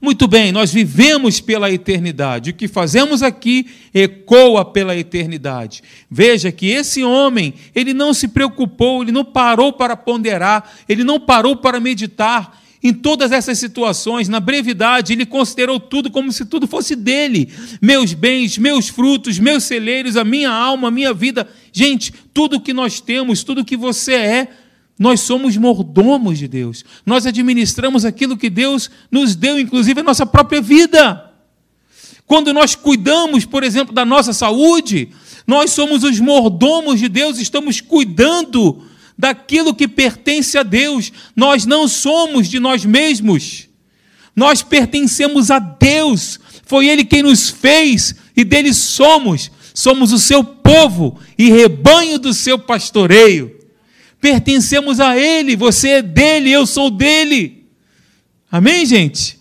Muito 0.01 0.27
bem, 0.27 0.51
nós 0.51 0.73
vivemos 0.73 1.39
pela 1.39 1.71
eternidade. 1.71 2.49
O 2.49 2.53
que 2.53 2.67
fazemos 2.67 3.23
aqui 3.23 3.67
ecoa 3.93 4.65
pela 4.65 4.97
eternidade. 4.97 5.81
Veja 6.09 6.51
que 6.51 6.67
esse 6.67 7.05
homem, 7.05 7.53
ele 7.73 7.93
não 7.93 8.13
se 8.13 8.27
preocupou, 8.27 9.01
ele 9.01 9.13
não 9.13 9.23
parou 9.23 9.71
para 9.71 9.95
ponderar, 9.95 10.69
ele 10.89 11.05
não 11.05 11.21
parou 11.21 11.55
para 11.55 11.79
meditar, 11.79 12.61
em 12.83 12.91
todas 12.91 13.31
essas 13.31 13.59
situações, 13.59 14.27
na 14.27 14.39
brevidade, 14.39 15.13
ele 15.13 15.25
considerou 15.25 15.79
tudo 15.79 16.09
como 16.09 16.31
se 16.31 16.45
tudo 16.45 16.67
fosse 16.67 16.95
dele. 16.95 17.49
Meus 17.79 18.13
bens, 18.13 18.57
meus 18.57 18.89
frutos, 18.89 19.37
meus 19.37 19.63
celeiros, 19.63 20.17
a 20.17 20.23
minha 20.23 20.49
alma, 20.49 20.87
a 20.87 20.91
minha 20.91 21.13
vida. 21.13 21.47
Gente, 21.71 22.11
tudo 22.33 22.59
que 22.59 22.73
nós 22.73 22.99
temos, 22.99 23.43
tudo 23.43 23.63
que 23.63 23.77
você 23.77 24.13
é, 24.13 24.47
nós 24.97 25.21
somos 25.21 25.57
mordomos 25.57 26.37
de 26.37 26.47
Deus. 26.47 26.83
Nós 27.05 27.25
administramos 27.25 28.05
aquilo 28.05 28.37
que 28.37 28.49
Deus 28.49 28.89
nos 29.09 29.35
deu, 29.35 29.59
inclusive 29.59 29.99
a 29.99 30.03
nossa 30.03 30.25
própria 30.25 30.61
vida. 30.61 31.31
Quando 32.25 32.53
nós 32.53 32.75
cuidamos, 32.75 33.43
por 33.43 33.63
exemplo, 33.63 33.93
da 33.93 34.05
nossa 34.05 34.31
saúde, 34.31 35.09
nós 35.45 35.71
somos 35.71 36.03
os 36.03 36.19
mordomos 36.19 36.99
de 36.99 37.09
Deus, 37.09 37.39
estamos 37.39 37.81
cuidando 37.81 38.83
daquilo 39.17 39.75
que 39.75 39.87
pertence 39.87 40.57
a 40.57 40.63
Deus. 40.63 41.11
Nós 41.35 41.65
não 41.65 41.87
somos 41.87 42.47
de 42.47 42.59
nós 42.59 42.85
mesmos. 42.85 43.67
Nós 44.35 44.63
pertencemos 44.63 45.51
a 45.51 45.59
Deus. 45.59 46.39
Foi 46.65 46.87
Ele 46.87 47.03
quem 47.03 47.23
nos 47.23 47.49
fez 47.49 48.15
e 48.35 48.43
dele 48.43 48.73
somos. 48.73 49.51
Somos 49.73 50.11
o 50.11 50.19
seu 50.19 50.43
povo 50.43 51.19
e 51.37 51.49
rebanho 51.49 52.17
do 52.17 52.33
seu 52.33 52.57
pastoreio. 52.57 53.60
Pertencemos 54.21 54.99
a 54.99 55.17
ele, 55.17 55.55
você 55.55 55.89
é 55.89 56.01
dele, 56.03 56.51
eu 56.51 56.67
sou 56.67 56.91
dele. 56.91 57.65
Amém, 58.51 58.85
gente? 58.85 59.39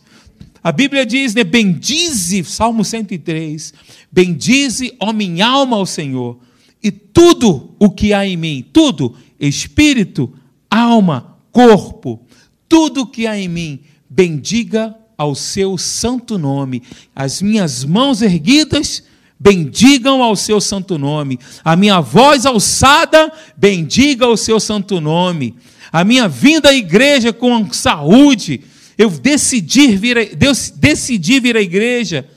A 0.65 0.73
Bíblia 0.73 1.05
diz, 1.05 1.35
né? 1.35 1.45
Bendize, 1.45 2.43
Salmo 2.45 2.83
103. 2.83 3.75
Bendize, 4.11 4.95
ó 4.99 5.13
minha 5.13 5.47
alma, 5.47 5.77
ao 5.77 5.85
Senhor, 5.85 6.41
e 6.83 6.91
tudo 6.91 7.75
o 7.79 7.91
que 7.91 8.15
há 8.15 8.27
em 8.27 8.37
mim, 8.37 8.65
tudo, 8.73 9.15
espírito, 9.39 10.33
alma, 10.71 11.37
corpo, 11.53 12.27
tudo 12.67 13.03
o 13.03 13.07
que 13.07 13.27
há 13.27 13.39
em 13.39 13.49
mim, 13.49 13.81
bendiga 14.09 14.97
ao 15.17 15.35
seu 15.35 15.77
santo 15.77 16.39
nome. 16.39 16.83
As 17.15 17.43
minhas 17.43 17.85
mãos 17.85 18.23
erguidas, 18.23 19.03
bendigam 19.41 20.23
ao 20.23 20.37
seu 20.37 20.61
santo 20.61 20.99
nome. 20.99 21.39
A 21.65 21.75
minha 21.75 21.99
voz 22.01 22.45
alçada, 22.45 23.33
bendiga 23.57 24.27
ao 24.27 24.37
seu 24.37 24.61
santo 24.61 25.01
nome. 25.01 25.57
A 25.91 26.05
minha 26.05 26.29
vinda 26.29 26.69
à 26.69 26.75
igreja 26.75 27.33
com 27.33 27.73
saúde, 27.73 28.61
eu 28.99 29.09
decidi 29.09 29.97
vir, 29.97 30.19
a, 30.19 30.25
Deus, 30.25 30.71
decidi 30.71 31.41
vir 31.41 31.57
à 31.57 31.63
igreja, 31.63 32.29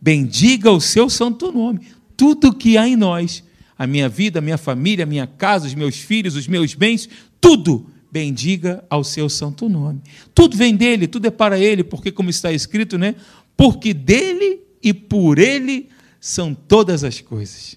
bendiga 0.00 0.70
o 0.70 0.80
seu 0.80 1.10
santo 1.10 1.50
nome. 1.50 1.80
Tudo 2.16 2.54
que 2.54 2.78
há 2.78 2.86
em 2.86 2.94
nós, 2.94 3.42
a 3.76 3.84
minha 3.84 4.08
vida, 4.08 4.38
a 4.38 4.42
minha 4.42 4.56
família, 4.56 5.02
a 5.02 5.06
minha 5.06 5.26
casa, 5.26 5.66
os 5.66 5.74
meus 5.74 5.96
filhos, 5.96 6.36
os 6.36 6.46
meus 6.46 6.74
bens, 6.74 7.08
tudo 7.40 7.86
bendiga 8.10 8.84
ao 8.88 9.02
seu 9.02 9.28
santo 9.28 9.68
nome. 9.68 10.00
Tudo 10.32 10.56
vem 10.56 10.76
dele, 10.76 11.08
tudo 11.08 11.26
é 11.26 11.30
para 11.30 11.58
ele, 11.58 11.82
porque 11.82 12.12
como 12.12 12.30
está 12.30 12.52
escrito, 12.52 12.96
né? 12.96 13.16
Porque 13.56 13.92
dele 13.92 14.60
e 14.80 14.94
por 14.94 15.38
ele 15.38 15.88
são 16.22 16.54
todas 16.54 17.02
as 17.02 17.20
coisas. 17.20 17.76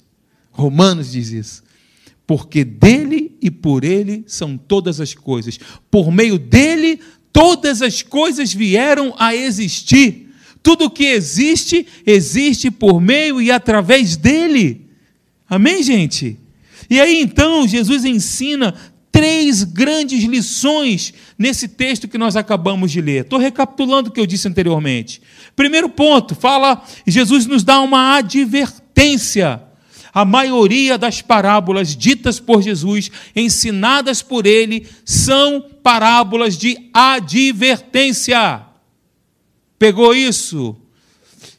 Romanos 0.51 1.11
diz 1.11 1.31
isso. 1.31 1.63
Porque 2.27 2.63
dele 2.63 3.35
e 3.41 3.49
por 3.49 3.83
ele 3.83 4.23
são 4.27 4.55
todas 4.55 5.01
as 5.01 5.15
coisas. 5.15 5.59
Por 5.89 6.11
meio 6.11 6.37
dele 6.37 6.99
todas 7.33 7.81
as 7.81 8.03
coisas 8.03 8.53
vieram 8.53 9.15
a 9.17 9.35
existir. 9.35 10.29
Tudo 10.61 10.91
que 10.91 11.05
existe, 11.05 11.87
existe 12.05 12.69
por 12.69 13.01
meio 13.01 13.41
e 13.41 13.51
através 13.51 14.15
dele. 14.15 14.89
Amém, 15.49 15.81
gente? 15.81 16.37
E 16.87 17.01
aí 17.01 17.19
então 17.19 17.67
Jesus 17.67 18.05
ensina 18.05 18.75
três 19.15 19.63
grandes 19.63 20.25
lições 20.25 21.13
nesse 21.37 21.69
texto 21.69 22.05
que 22.05 22.17
nós 22.17 22.35
acabamos 22.35 22.91
de 22.91 22.99
ler. 22.99 23.21
Estou 23.21 23.39
recapitulando 23.39 24.09
o 24.09 24.11
que 24.11 24.19
eu 24.19 24.25
disse 24.25 24.45
anteriormente. 24.45 25.21
Primeiro 25.55 25.87
ponto, 25.87 26.35
fala, 26.35 26.83
Jesus 27.07 27.45
nos 27.45 27.63
dá 27.63 27.79
uma 27.79 28.17
advertência 28.17 29.61
a 30.13 30.23
maioria 30.23 30.97
das 30.97 31.21
parábolas 31.21 31.93
ditas 31.93 32.39
por 32.39 32.61
Jesus, 32.61 33.11
ensinadas 33.35 34.21
por 34.21 34.45
ele, 34.45 34.87
são 35.03 35.65
parábolas 35.83 36.57
de 36.57 36.89
advertência. 36.93 38.61
Pegou 39.77 40.15
isso? 40.15 40.73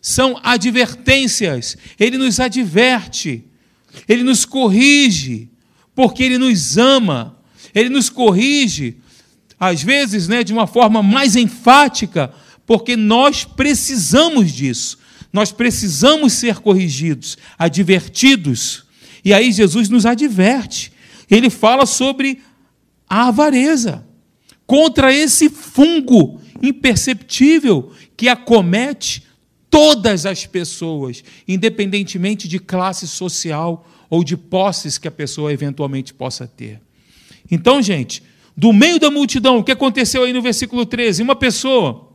São 0.01 0.41
advertências. 0.43 1.77
Ele 2.01 2.17
nos 2.17 2.41
adverte, 2.41 3.45
ele 4.09 4.23
nos 4.23 4.47
corrige, 4.47 5.51
porque 5.95 6.23
ele 6.23 6.39
nos 6.39 6.79
ama. 6.79 7.36
Ele 7.77 7.91
nos 7.91 8.09
corrige, 8.09 8.97
às 9.61 9.83
vezes, 9.83 10.27
né, 10.29 10.43
de 10.43 10.51
uma 10.51 10.67
forma 10.67 11.03
mais 11.03 11.37
enfática, 11.37 12.33
porque 12.65 12.97
nós 12.97 13.45
precisamos 13.45 14.51
disso. 14.51 14.99
Nós 15.31 15.53
precisamos 15.53 16.33
ser 16.33 16.61
corrigidos, 16.61 17.37
advertidos. 17.59 18.87
E 19.23 19.35
aí 19.35 19.53
Jesus 19.53 19.91
nos 19.91 20.07
adverte. 20.07 20.91
Ele 21.31 21.51
fala 21.51 21.85
sobre 21.85 22.41
a 23.07 23.29
avareza, 23.29 24.07
contra 24.67 25.13
esse 25.13 25.51
fungo 25.51 26.41
imperceptível 26.63 27.93
que 28.17 28.27
acomete 28.27 29.23
todas 29.69 30.25
as 30.25 30.47
pessoas, 30.47 31.23
independentemente 31.47 32.49
de 32.49 32.59
classe 32.59 33.07
social 33.07 33.87
ou 34.09 34.25
de 34.25 34.35
posses 34.35 34.97
que 34.97 35.07
a 35.07 35.11
pessoa 35.11 35.53
eventualmente 35.53 36.15
possa 36.15 36.47
ter. 36.47 36.86
Então, 37.51 37.81
gente, 37.83 38.23
do 38.57 38.73
meio 38.73 38.99
da 38.99 39.11
multidão, 39.11 39.59
o 39.59 39.65
que 39.65 39.73
aconteceu 39.73 40.25
aí 40.25 40.33
no 40.33 40.43
versículo 40.43 40.87
13? 40.87 41.23
Uma 41.23 41.37
pessoa, 41.37 42.09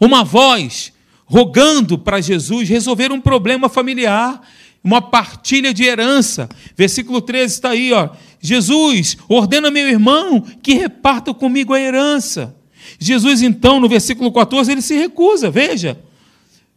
uma 0.00 0.22
voz 0.24 0.92
rogando 1.24 1.98
para 1.98 2.20
Jesus 2.20 2.68
resolver 2.68 3.12
um 3.12 3.20
problema 3.20 3.68
familiar, 3.68 4.40
uma 4.82 5.02
partilha 5.02 5.72
de 5.72 5.84
herança. 5.84 6.48
Versículo 6.76 7.20
13 7.20 7.54
está 7.54 7.70
aí, 7.70 7.92
ó. 7.92 8.10
Jesus, 8.40 9.16
ordena 9.28 9.70
meu 9.70 9.88
irmão 9.88 10.40
que 10.62 10.74
reparta 10.74 11.34
comigo 11.34 11.74
a 11.74 11.80
herança. 11.80 12.56
Jesus, 12.98 13.42
então, 13.42 13.78
no 13.78 13.88
versículo 13.88 14.32
14, 14.32 14.72
ele 14.72 14.82
se 14.82 14.94
recusa, 14.94 15.50
veja. 15.50 15.98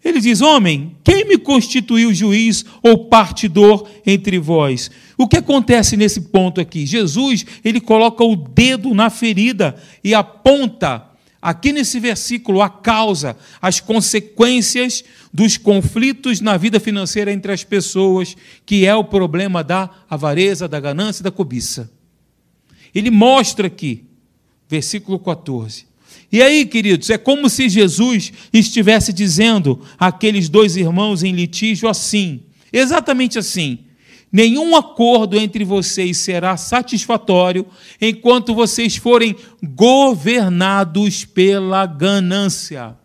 Ele 0.03 0.19
diz: 0.19 0.41
Homem, 0.41 0.97
quem 1.03 1.25
me 1.25 1.37
constituiu 1.37 2.13
juiz 2.13 2.65
ou 2.81 3.05
partidor 3.05 3.87
entre 4.05 4.37
vós? 4.37 4.91
O 5.17 5.27
que 5.27 5.37
acontece 5.37 5.95
nesse 5.95 6.21
ponto 6.21 6.59
aqui? 6.59 6.85
Jesus, 6.85 7.45
ele 7.63 7.79
coloca 7.79 8.23
o 8.23 8.35
dedo 8.35 8.93
na 8.93 9.09
ferida 9.09 9.75
e 10.03 10.13
aponta 10.13 11.09
aqui 11.41 11.73
nesse 11.73 11.99
versículo 11.99 12.61
a 12.61 12.69
causa, 12.69 13.37
as 13.61 13.79
consequências 13.79 15.03
dos 15.33 15.57
conflitos 15.57 16.39
na 16.39 16.55
vida 16.57 16.79
financeira 16.79 17.31
entre 17.31 17.51
as 17.51 17.63
pessoas, 17.63 18.35
que 18.65 18.85
é 18.85 18.95
o 18.95 19.03
problema 19.03 19.63
da 19.63 19.89
avareza, 20.09 20.67
da 20.67 20.79
ganância 20.79 21.21
e 21.21 21.23
da 21.23 21.31
cobiça. 21.31 21.91
Ele 22.93 23.09
mostra 23.09 23.67
aqui, 23.67 24.05
versículo 24.69 25.19
14. 25.19 25.92
E 26.34 26.41
aí, 26.41 26.65
queridos, 26.65 27.12
é 27.12 27.17
como 27.19 27.48
se 27.48 27.69
Jesus 27.69 28.34
estivesse 28.52 29.13
dizendo 29.13 29.80
àqueles 30.00 30.50
dois 30.50 30.76
irmãos 30.76 31.22
em 31.22 31.32
litígio 31.32 31.88
assim, 31.88 32.41
exatamente 32.74 33.38
assim: 33.38 33.78
Nenhum 34.32 34.76
acordo 34.76 35.38
entre 35.38 35.63
vocês 35.63 36.17
será 36.17 36.58
satisfatório 36.58 37.67
enquanto 38.02 38.56
vocês 38.56 38.96
forem 38.96 39.36
governados 39.62 41.24
pela 41.24 41.86
ganância. 41.86 42.96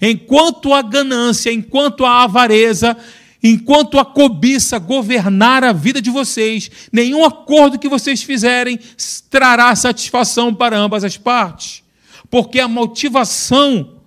Enquanto 0.00 0.72
a 0.72 0.80
ganância, 0.80 1.52
enquanto 1.52 2.06
a 2.06 2.24
avareza, 2.24 2.96
enquanto 3.42 3.98
a 3.98 4.04
cobiça 4.04 4.78
governar 4.78 5.62
a 5.62 5.74
vida 5.74 6.00
de 6.00 6.08
vocês, 6.08 6.70
nenhum 6.90 7.22
acordo 7.22 7.78
que 7.78 7.86
vocês 7.86 8.22
fizerem 8.22 8.80
trará 9.28 9.76
satisfação 9.76 10.54
para 10.54 10.78
ambas 10.78 11.04
as 11.04 11.18
partes. 11.18 11.86
Porque 12.30 12.60
a 12.60 12.68
motivação 12.68 14.00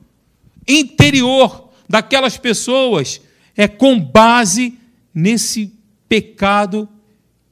interior 0.67 1.69
daquelas 1.87 2.37
pessoas 2.37 3.21
é 3.55 3.67
com 3.67 3.99
base 3.99 4.77
nesse 5.13 5.73
pecado, 6.07 6.87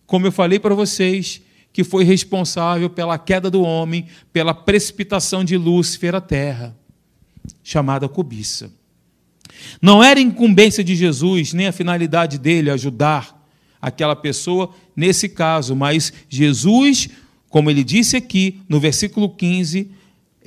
como 0.06 0.28
eu 0.28 0.32
falei 0.32 0.60
para 0.60 0.76
vocês, 0.76 1.42
que 1.72 1.84
foi 1.84 2.04
responsável 2.04 2.90
pela 2.90 3.18
queda 3.18 3.50
do 3.50 3.62
homem, 3.62 4.08
pela 4.34 4.54
precipitação 4.54 5.44
de 5.44 5.58
Lúcifer 5.58 6.16
à 6.16 6.22
terra, 6.22 6.76
chamada 7.64 8.08
cobiça. 8.08 8.72
Não 9.82 10.04
era 10.04 10.20
incumbência 10.20 10.84
de 10.84 10.96
Jesus, 10.96 11.54
nem 11.54 11.68
a 11.68 11.72
finalidade 11.72 12.38
dele 12.38 12.70
ajudar 12.70 13.38
aquela 13.82 14.16
pessoa 14.16 14.74
nesse 14.96 15.30
caso, 15.30 15.76
mas 15.76 16.12
Jesus, 16.28 17.10
como 17.50 17.70
ele 17.70 17.84
disse 17.84 18.18
aqui 18.18 18.62
no 18.68 18.80
versículo 18.80 19.30
15, 19.30 19.92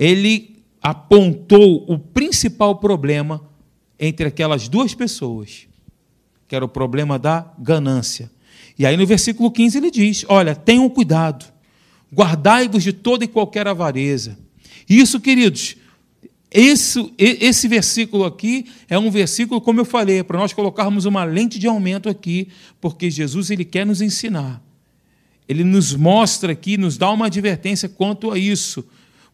ele 0.03 0.57
apontou 0.83 1.85
o 1.89 1.97
principal 1.97 2.75
problema 2.77 3.41
entre 4.01 4.27
aquelas 4.27 4.69
duas 4.69 4.97
pessoas 4.97 5.69
que 6.49 6.57
era 6.57 6.65
o 6.65 6.69
problema 6.69 7.21
da 7.21 7.51
ganância. 7.57 8.29
E 8.77 8.85
aí 8.85 8.97
no 8.97 9.07
versículo 9.07 9.49
15 9.49 9.79
ele 9.79 9.91
diz: 9.93 10.25
Olha, 10.29 10.57
tenham 10.57 10.89
cuidado, 10.91 11.45
guardai-vos 12.13 12.83
de 12.83 12.93
toda 12.93 13.25
e 13.25 13.29
qualquer 13.29 13.69
avareza. 13.69 14.37
Isso, 14.89 15.21
queridos, 15.21 15.77
esse, 16.51 17.15
esse 17.17 17.69
versículo 17.69 18.25
aqui 18.25 18.67
é 18.91 18.99
um 18.99 19.09
versículo, 19.09 19.61
como 19.61 19.79
eu 19.79 19.85
falei, 19.85 20.19
é 20.19 20.23
para 20.25 20.39
nós 20.39 20.53
colocarmos 20.53 21.05
uma 21.05 21.23
lente 21.23 21.61
de 21.61 21.69
aumento 21.69 22.09
aqui, 22.09 22.49
porque 22.81 23.09
Jesus 23.09 23.51
ele 23.51 23.65
quer 23.65 23.87
nos 23.87 24.03
ensinar. 24.03 24.61
Ele 25.49 25.63
nos 25.63 25.95
mostra 25.95 26.53
aqui, 26.53 26.77
nos 26.77 26.99
dá 26.99 27.09
uma 27.11 27.27
advertência 27.27 27.89
quanto 27.89 28.33
a 28.33 28.39
isso, 28.39 28.85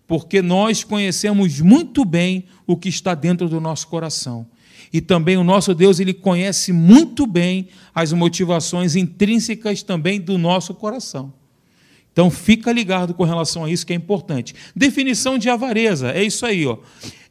porque 0.08 0.40
nós 0.40 0.82
conhecemos 0.82 1.60
muito 1.60 2.02
bem 2.02 2.46
o 2.66 2.76
que 2.76 2.88
está 2.88 3.14
dentro 3.14 3.46
do 3.46 3.60
nosso 3.60 3.86
coração. 3.88 4.46
E 4.90 5.02
também 5.02 5.36
o 5.36 5.44
nosso 5.44 5.74
Deus, 5.74 6.00
ele 6.00 6.14
conhece 6.14 6.72
muito 6.72 7.26
bem 7.26 7.68
as 7.94 8.10
motivações 8.10 8.96
intrínsecas 8.96 9.82
também 9.82 10.18
do 10.18 10.38
nosso 10.38 10.74
coração. 10.74 11.34
Então 12.10 12.30
fica 12.30 12.72
ligado 12.72 13.12
com 13.12 13.22
relação 13.22 13.64
a 13.64 13.70
isso 13.70 13.86
que 13.86 13.92
é 13.92 13.96
importante. 13.96 14.54
Definição 14.74 15.36
de 15.36 15.50
avareza, 15.50 16.10
é 16.10 16.24
isso 16.24 16.46
aí, 16.46 16.66
ó. 16.66 16.78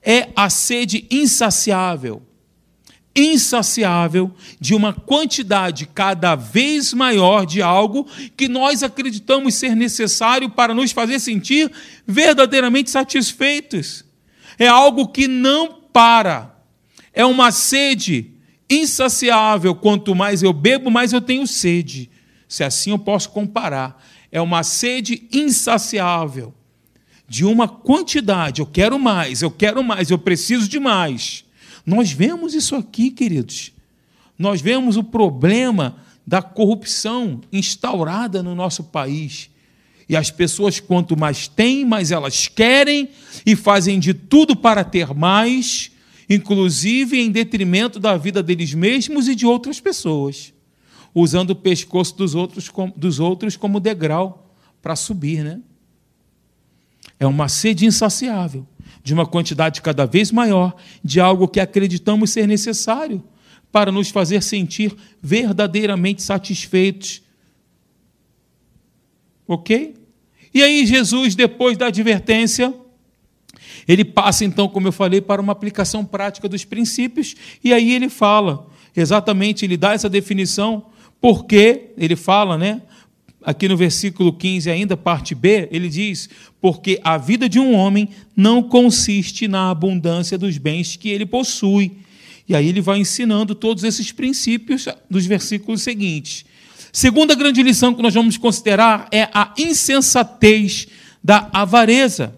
É 0.04 0.30
a 0.36 0.48
sede 0.48 1.08
insaciável, 1.10 2.22
insaciável 3.18 4.32
de 4.60 4.76
uma 4.76 4.94
quantidade 4.94 5.88
cada 5.88 6.36
vez 6.36 6.94
maior 6.94 7.48
de 7.48 7.64
algo 7.64 8.08
que 8.38 8.48
nós 8.48 8.84
acreditamos 8.84 9.56
ser 9.56 9.76
necessário 9.76 10.52
para 10.52 10.74
nos 10.76 10.92
fazer 10.92 11.20
sentir 11.20 11.72
verdadeiramente 12.06 12.92
satisfeitos. 12.92 14.06
É 14.60 14.68
algo 14.68 15.08
que 15.08 15.28
não 15.28 15.82
para. 15.92 16.56
É 17.12 17.26
uma 17.26 17.52
sede 17.52 18.32
insaciável. 18.70 19.74
Quanto 19.74 20.14
mais 20.14 20.44
eu 20.44 20.54
bebo, 20.54 20.92
mais 20.92 21.12
eu 21.12 21.22
tenho 21.22 21.48
sede. 21.48 22.12
Se 22.48 22.64
assim 22.64 22.92
eu 22.92 23.00
posso 23.00 23.32
comparar. 23.32 24.04
É 24.32 24.40
uma 24.40 24.62
sede 24.62 25.28
insaciável 25.34 26.54
de 27.28 27.44
uma 27.44 27.68
quantidade. 27.68 28.62
Eu 28.62 28.68
quero 28.68 29.00
mais, 29.00 29.42
eu 29.42 29.50
quero 29.50 29.84
mais, 29.84 30.12
eu 30.12 30.20
preciso 30.20 30.68
de 30.68 30.80
mais. 30.80 31.47
Nós 31.88 32.12
vemos 32.12 32.54
isso 32.54 32.76
aqui, 32.76 33.10
queridos. 33.10 33.72
Nós 34.38 34.60
vemos 34.60 34.98
o 34.98 35.04
problema 35.06 35.96
da 36.28 36.42
corrupção 36.42 37.40
instaurada 37.50 38.44
no 38.44 38.54
nosso 38.54 38.84
país. 38.84 39.50
E 40.10 40.16
as 40.16 40.30
pessoas, 40.30 40.82
quanto 40.82 41.18
mais 41.18 41.48
têm, 41.48 41.86
mais 41.86 42.12
elas 42.12 42.50
querem 42.50 43.10
e 43.46 43.56
fazem 43.56 44.02
de 44.02 44.14
tudo 44.14 44.54
para 44.54 44.84
ter 44.84 45.14
mais, 45.14 45.90
inclusive 46.30 47.22
em 47.22 47.32
detrimento 47.32 48.02
da 48.02 48.18
vida 48.18 48.44
deles 48.44 48.74
mesmos 48.74 49.30
e 49.30 49.36
de 49.36 49.46
outras 49.46 49.80
pessoas, 49.80 50.54
usando 51.16 51.52
o 51.52 51.56
pescoço 51.56 52.18
dos 52.18 52.36
outros, 52.36 52.70
dos 52.98 53.20
outros 53.20 53.56
como 53.56 53.80
degrau 53.80 54.54
para 54.82 54.96
subir, 54.96 55.42
né? 55.42 55.62
É 57.18 57.26
uma 57.26 57.48
sede 57.48 57.86
insaciável 57.86 58.68
de 59.04 59.14
uma 59.14 59.26
quantidade 59.26 59.82
cada 59.82 60.06
vez 60.06 60.32
maior 60.32 60.76
de 61.04 61.20
algo 61.20 61.48
que 61.48 61.60
acreditamos 61.60 62.32
ser 62.32 62.48
necessário 62.48 63.24
para 63.72 63.92
nos 63.92 64.10
fazer 64.10 64.42
sentir 64.42 64.96
verdadeiramente 65.22 66.22
satisfeitos. 66.22 67.22
Ok? 69.48 69.96
E 70.54 70.64
aí, 70.64 70.86
Jesus, 70.86 71.36
depois 71.36 71.78
da 71.78 71.88
advertência, 71.88 72.74
ele 73.88 74.04
passa 74.04 74.44
então, 74.44 74.68
como 74.68 74.88
eu 74.88 74.92
falei, 74.92 75.22
para 75.22 75.42
uma 75.42 75.52
aplicação 75.52 76.04
prática 76.04 76.50
dos 76.50 76.66
princípios, 76.66 77.36
e 77.64 77.74
aí 77.74 77.92
ele 77.94 78.10
fala, 78.10 78.68
exatamente, 78.96 79.64
ele 79.64 79.78
dá 79.78 79.94
essa 79.94 80.10
definição, 80.10 80.88
porque 81.22 81.92
ele 81.98 82.16
fala, 82.16 82.58
né? 82.58 82.82
Aqui 83.48 83.70
no 83.70 83.78
versículo 83.78 84.34
15, 84.34 84.70
ainda, 84.70 84.98
parte 84.98 85.34
B, 85.34 85.70
ele 85.72 85.88
diz: 85.88 86.30
Porque 86.60 87.00
a 87.02 87.18
vida 87.18 87.48
de 87.48 87.58
um 87.58 87.74
homem 87.74 88.10
não 88.36 88.62
consiste 88.62 89.48
na 89.48 89.72
abundância 89.72 90.38
dos 90.38 90.58
bens 90.58 90.98
que 90.98 91.08
ele 91.08 91.26
possui. 91.26 91.94
E 92.46 92.54
aí 92.54 92.68
ele 92.68 92.82
vai 92.82 93.00
ensinando 93.00 93.56
todos 93.56 93.86
esses 93.86 94.12
princípios 94.12 94.86
dos 95.10 95.26
versículos 95.26 95.82
seguintes. 95.82 96.44
Segunda 96.92 97.36
grande 97.36 97.64
lição 97.64 97.94
que 97.94 98.02
nós 98.02 98.14
vamos 98.14 98.38
considerar 98.38 99.08
é 99.14 99.30
a 99.34 99.54
insensatez 99.58 100.88
da 101.24 101.50
avareza. 101.54 102.36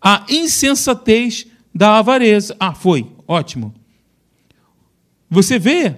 A 0.00 0.26
insensatez 0.28 1.46
da 1.74 1.98
avareza. 1.98 2.54
Ah, 2.60 2.74
foi, 2.74 3.06
ótimo. 3.26 3.74
Você 5.30 5.58
vê 5.58 5.94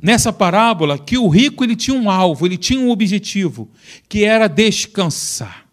nessa 0.00 0.32
parábola 0.32 0.98
que 0.98 1.18
o 1.18 1.28
rico 1.28 1.64
ele 1.64 1.76
tinha 1.76 1.96
um 1.96 2.10
alvo, 2.10 2.46
ele 2.46 2.56
tinha 2.56 2.80
um 2.80 2.90
objetivo, 2.90 3.68
que 4.08 4.24
era 4.24 4.48
descansar, 4.48 5.66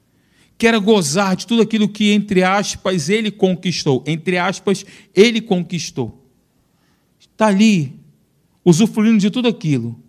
que 0.57 0.67
era 0.67 0.79
gozar 0.79 1.35
de 1.35 1.45
tudo 1.45 1.61
aquilo 1.61 1.87
que, 1.87 2.11
entre 2.11 2.43
aspas, 2.43 3.09
ele 3.09 3.31
conquistou. 3.31 4.03
Entre 4.07 4.37
aspas, 4.37 4.85
ele 5.13 5.41
conquistou. 5.41 6.23
Está 7.19 7.47
ali, 7.47 7.93
usufruindo 8.63 9.19
de 9.19 9.29
tudo 9.29 9.47
aquilo. 9.47 9.99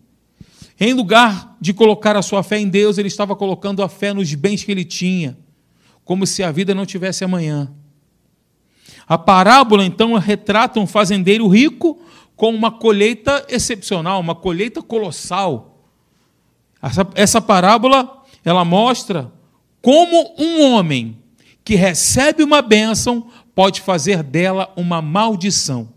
Em 0.79 0.93
lugar 0.93 1.57
de 1.61 1.73
colocar 1.73 2.17
a 2.17 2.23
sua 2.23 2.43
fé 2.43 2.59
em 2.59 2.69
Deus, 2.69 2.99
ele 2.99 3.09
estava 3.09 3.35
colocando 3.35 3.83
a 3.83 3.89
fé 3.89 4.13
nos 4.13 4.33
bens 4.35 4.63
que 4.63 4.71
ele 4.71 4.85
tinha, 4.85 5.37
como 6.05 6.27
se 6.27 6.43
a 6.43 6.53
vida 6.53 6.75
não 6.75 6.87
tivesse 6.87 7.25
amanhã. 7.25 7.73
A 9.09 9.17
parábola, 9.17 9.85
então, 9.85 10.15
retrata 10.15 10.81
um 10.81 10.87
fazendeiro 10.87 11.47
rico 11.49 12.01
com 12.37 12.51
uma 12.51 12.71
colheita 12.71 13.45
excepcional, 13.49 14.21
uma 14.21 14.35
colheita 14.35 14.83
colossal. 14.83 15.83
Essa, 16.83 17.09
essa 17.15 17.41
parábola 17.41 18.25
ela 18.45 18.65
mostra 18.65 19.33
como 19.83 20.35
um 20.39 20.63
homem 20.63 21.19
que 21.65 21.75
recebe 21.75 22.45
uma 22.45 22.63
bênção 22.63 23.27
pode 23.55 23.81
fazer 23.81 24.23
dela 24.23 24.73
uma 24.77 25.01
maldição. 25.01 25.89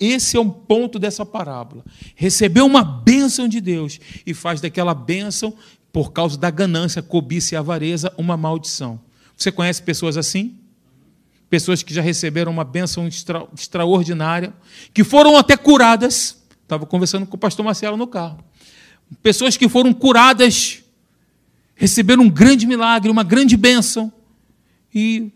Esse 0.00 0.36
é 0.36 0.40
um 0.40 0.48
ponto 0.48 0.98
dessa 0.98 1.26
parábola. 1.26 1.84
Recebeu 2.14 2.64
uma 2.64 2.82
bênção 2.82 3.46
de 3.46 3.60
Deus 3.60 4.00
e 4.24 4.32
faz 4.32 4.60
daquela 4.60 4.94
bênção, 4.94 5.54
por 5.92 6.12
causa 6.12 6.38
da 6.38 6.50
ganância, 6.50 7.02
cobiça 7.02 7.54
e 7.54 7.58
avareza, 7.58 8.12
uma 8.16 8.36
maldição. 8.36 9.00
Você 9.36 9.52
conhece 9.52 9.82
pessoas 9.82 10.16
assim? 10.16 10.56
Pessoas 11.48 11.82
que 11.82 11.92
já 11.94 12.02
receberam 12.02 12.52
uma 12.52 12.64
bênção 12.64 13.06
extra, 13.06 13.46
extraordinária, 13.54 14.52
que 14.92 15.02
foram 15.02 15.36
até 15.36 15.56
curadas. 15.56 16.42
Estava 16.62 16.84
conversando 16.86 17.26
com 17.26 17.36
o 17.36 17.38
pastor 17.38 17.64
Marcelo 17.64 17.96
no 17.96 18.06
carro. 18.06 18.44
Pessoas 19.22 19.56
que 19.56 19.68
foram 19.68 19.92
curadas, 19.92 20.82
receberam 21.74 22.24
um 22.24 22.30
grande 22.30 22.66
milagre, 22.66 23.10
uma 23.10 23.22
grande 23.22 23.56
bênção, 23.56 24.12
e 24.94 25.30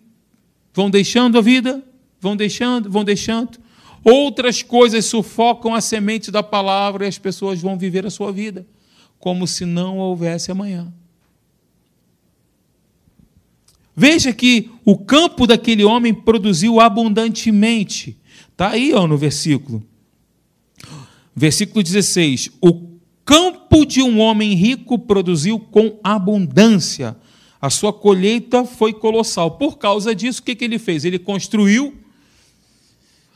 vão 0.74 0.90
deixando 0.90 1.38
a 1.38 1.40
vida, 1.40 1.82
vão 2.20 2.36
deixando, 2.36 2.90
vão 2.90 3.04
deixando. 3.04 3.58
Outras 4.04 4.62
coisas 4.62 5.06
sufocam 5.06 5.74
a 5.74 5.80
semente 5.80 6.30
da 6.30 6.42
palavra 6.42 7.04
e 7.04 7.08
as 7.08 7.18
pessoas 7.18 7.60
vão 7.60 7.78
viver 7.78 8.04
a 8.04 8.10
sua 8.10 8.32
vida 8.32 8.66
como 9.22 9.46
se 9.46 9.64
não 9.64 9.98
houvesse 9.98 10.50
amanhã. 10.50 10.92
Veja 13.94 14.32
que 14.32 14.70
o 14.84 14.96
campo 14.96 15.46
daquele 15.46 15.84
homem 15.84 16.14
produziu 16.14 16.80
abundantemente. 16.80 18.16
Está 18.50 18.70
aí 18.70 18.92
ó, 18.92 19.06
no 19.06 19.16
versículo. 19.16 19.82
Versículo 21.34 21.82
16: 21.82 22.50
O 22.60 22.92
campo 23.24 23.84
de 23.84 24.02
um 24.02 24.20
homem 24.20 24.54
rico 24.54 24.98
produziu 24.98 25.58
com 25.58 25.98
abundância. 26.02 27.16
A 27.60 27.70
sua 27.70 27.92
colheita 27.92 28.64
foi 28.64 28.92
colossal. 28.92 29.52
Por 29.52 29.78
causa 29.78 30.14
disso, 30.14 30.40
o 30.40 30.42
que, 30.42 30.54
que 30.54 30.64
ele 30.64 30.78
fez? 30.78 31.04
Ele 31.04 31.18
construiu 31.18 31.94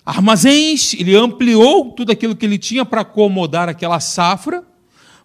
armazéns, 0.04 0.94
ele 0.94 1.16
ampliou 1.16 1.90
tudo 1.90 2.12
aquilo 2.12 2.36
que 2.36 2.46
ele 2.46 2.58
tinha 2.58 2.84
para 2.84 3.00
acomodar 3.00 3.68
aquela 3.68 3.98
safra, 3.98 4.64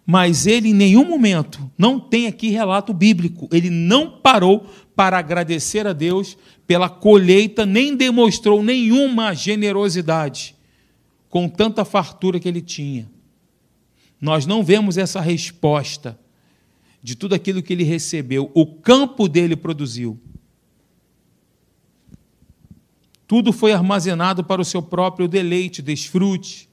mas 0.04 0.44
ele 0.46 0.70
em 0.70 0.74
nenhum 0.74 1.04
momento, 1.04 1.70
não 1.78 2.00
tem 2.00 2.26
aqui 2.26 2.48
relato 2.48 2.92
bíblico, 2.92 3.48
ele 3.52 3.70
não 3.70 4.10
parou 4.10 4.66
para 4.94 5.18
agradecer 5.18 5.86
a 5.86 5.92
Deus 5.92 6.36
pela 6.66 6.88
colheita, 6.88 7.64
nem 7.64 7.96
demonstrou 7.96 8.62
nenhuma 8.62 9.34
generosidade 9.34 10.54
com 11.28 11.48
tanta 11.48 11.84
fartura 11.84 12.38
que 12.38 12.48
ele 12.48 12.60
tinha. 12.60 13.10
Nós 14.20 14.46
não 14.46 14.62
vemos 14.62 14.98
essa 14.98 15.20
resposta 15.20 16.18
de 17.02 17.16
tudo 17.16 17.34
aquilo 17.34 17.62
que 17.62 17.72
ele 17.72 17.82
recebeu, 17.82 18.50
o 18.54 18.64
campo 18.64 19.28
dele 19.28 19.56
produziu. 19.56 20.20
Tudo 23.26 23.52
foi 23.52 23.72
armazenado 23.72 24.44
para 24.44 24.60
o 24.60 24.64
seu 24.64 24.82
próprio 24.82 25.26
deleite, 25.26 25.80
desfrute. 25.82 26.68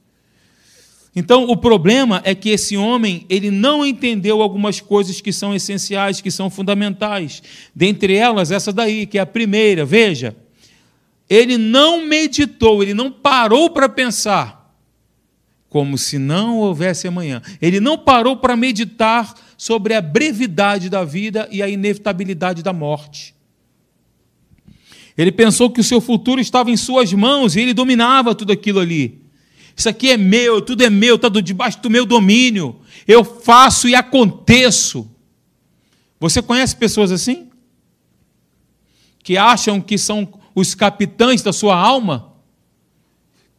Então, 1.16 1.44
o 1.46 1.58
problema 1.58 2.22
é 2.24 2.36
que 2.36 2.50
esse 2.50 2.78
homem, 2.78 3.26
ele 3.30 3.50
não 3.50 3.86
entendeu 3.86 4.42
algumas 4.42 4.80
coisas 4.80 5.20
que 5.20 5.34
são 5.34 5.56
essenciais, 5.56 6.22
que 6.22 6.30
são 6.30 6.50
fundamentais. 6.50 7.42
Dentre 7.76 8.16
elas, 8.16 8.52
essa 8.52 8.72
daí, 8.72 9.06
que 9.06 9.18
é 9.18 9.22
a 9.22 9.26
primeira, 9.26 9.84
veja. 9.86 10.36
Ele 11.28 11.58
não 11.58 12.06
meditou, 12.06 12.82
ele 12.82 12.94
não 12.94 13.12
parou 13.12 13.70
para 13.70 13.90
pensar, 13.90 14.74
como 15.68 15.98
se 15.98 16.18
não 16.18 16.58
houvesse 16.58 17.08
amanhã. 17.08 17.42
Ele 17.62 17.80
não 17.80 17.98
parou 17.98 18.38
para 18.38 18.56
meditar 18.56 19.34
sobre 19.58 19.94
a 19.94 20.02
brevidade 20.02 20.90
da 20.90 21.04
vida 21.04 21.48
e 21.52 21.62
a 21.62 21.70
inevitabilidade 21.70 22.64
da 22.64 22.74
morte. 22.74 23.36
Ele 25.18 25.32
pensou 25.32 25.70
que 25.70 25.82
o 25.82 25.84
seu 25.84 26.00
futuro 26.00 26.40
estava 26.40 26.72
em 26.72 26.78
suas 26.78 27.12
mãos 27.14 27.56
e 27.56 27.60
ele 27.60 27.74
dominava 27.74 28.34
tudo 28.34 28.54
aquilo 28.54 28.80
ali. 28.80 29.29
Isso 29.80 29.88
aqui 29.88 30.10
é 30.10 30.18
meu, 30.18 30.62
tudo 30.62 30.84
é 30.84 30.90
meu, 30.90 31.16
está 31.16 31.30
debaixo 31.30 31.82
do 31.82 31.90
meu 31.90 32.06
domínio. 32.06 32.82
Eu 33.08 33.24
faço 33.24 33.88
e 33.88 33.96
aconteço. 33.96 35.10
Você 36.20 36.42
conhece 36.42 36.76
pessoas 36.76 37.14
assim? 37.14 37.48
Que 39.24 39.38
acham 39.38 39.80
que 39.80 39.98
são 39.98 40.28
os 40.54 40.76
capitães 40.76 41.42
da 41.42 41.54
sua 41.54 41.78
alma? 41.78 42.34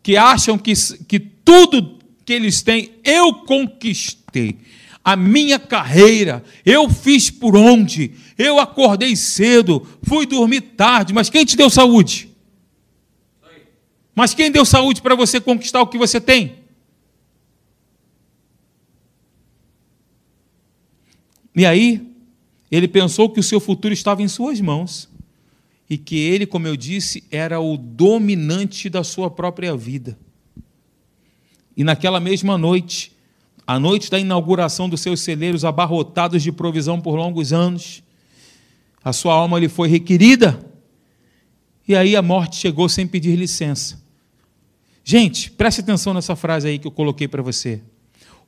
Que 0.02 0.18
acham 0.18 0.58
que, 0.58 0.74
que 1.08 1.18
tudo 1.18 1.98
que 2.26 2.34
eles 2.34 2.60
têm 2.60 2.90
eu 3.02 3.32
conquistei. 3.32 4.58
A 5.02 5.16
minha 5.16 5.58
carreira, 5.58 6.44
eu 6.66 6.90
fiz 6.90 7.30
por 7.30 7.56
onde? 7.56 8.12
Eu 8.36 8.60
acordei 8.60 9.16
cedo, 9.16 9.88
fui 10.02 10.26
dormir 10.26 10.60
tarde, 10.60 11.14
mas 11.14 11.30
quem 11.30 11.46
te 11.46 11.56
deu 11.56 11.70
saúde? 11.70 12.29
Mas 14.20 14.34
quem 14.34 14.50
deu 14.50 14.66
saúde 14.66 15.00
para 15.00 15.14
você 15.14 15.40
conquistar 15.40 15.80
o 15.80 15.86
que 15.86 15.96
você 15.96 16.20
tem? 16.20 16.56
E 21.56 21.64
aí, 21.64 22.06
ele 22.70 22.86
pensou 22.86 23.30
que 23.30 23.40
o 23.40 23.42
seu 23.42 23.58
futuro 23.58 23.94
estava 23.94 24.20
em 24.20 24.28
suas 24.28 24.60
mãos 24.60 25.08
e 25.88 25.96
que 25.96 26.18
ele, 26.18 26.44
como 26.44 26.66
eu 26.66 26.76
disse, 26.76 27.24
era 27.30 27.60
o 27.60 27.78
dominante 27.78 28.90
da 28.90 29.02
sua 29.02 29.30
própria 29.30 29.74
vida. 29.74 30.18
E 31.74 31.82
naquela 31.82 32.20
mesma 32.20 32.58
noite, 32.58 33.16
a 33.66 33.80
noite 33.80 34.10
da 34.10 34.18
inauguração 34.18 34.86
dos 34.86 35.00
seus 35.00 35.20
celeiros 35.20 35.64
abarrotados 35.64 36.42
de 36.42 36.52
provisão 36.52 37.00
por 37.00 37.14
longos 37.14 37.54
anos, 37.54 38.02
a 39.02 39.14
sua 39.14 39.32
alma 39.32 39.58
lhe 39.58 39.70
foi 39.70 39.88
requerida, 39.88 40.62
e 41.88 41.96
aí 41.96 42.14
a 42.14 42.20
morte 42.20 42.56
chegou 42.56 42.86
sem 42.86 43.06
pedir 43.06 43.34
licença. 43.34 44.09
Gente, 45.04 45.50
preste 45.50 45.80
atenção 45.80 46.14
nessa 46.14 46.36
frase 46.36 46.68
aí 46.68 46.78
que 46.78 46.86
eu 46.86 46.90
coloquei 46.92 47.26
para 47.26 47.42
você. 47.42 47.80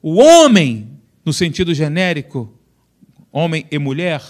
O 0.00 0.20
homem, 0.20 0.88
no 1.24 1.32
sentido 1.32 1.72
genérico, 1.74 2.52
homem 3.30 3.66
e 3.70 3.78
mulher, 3.78 4.22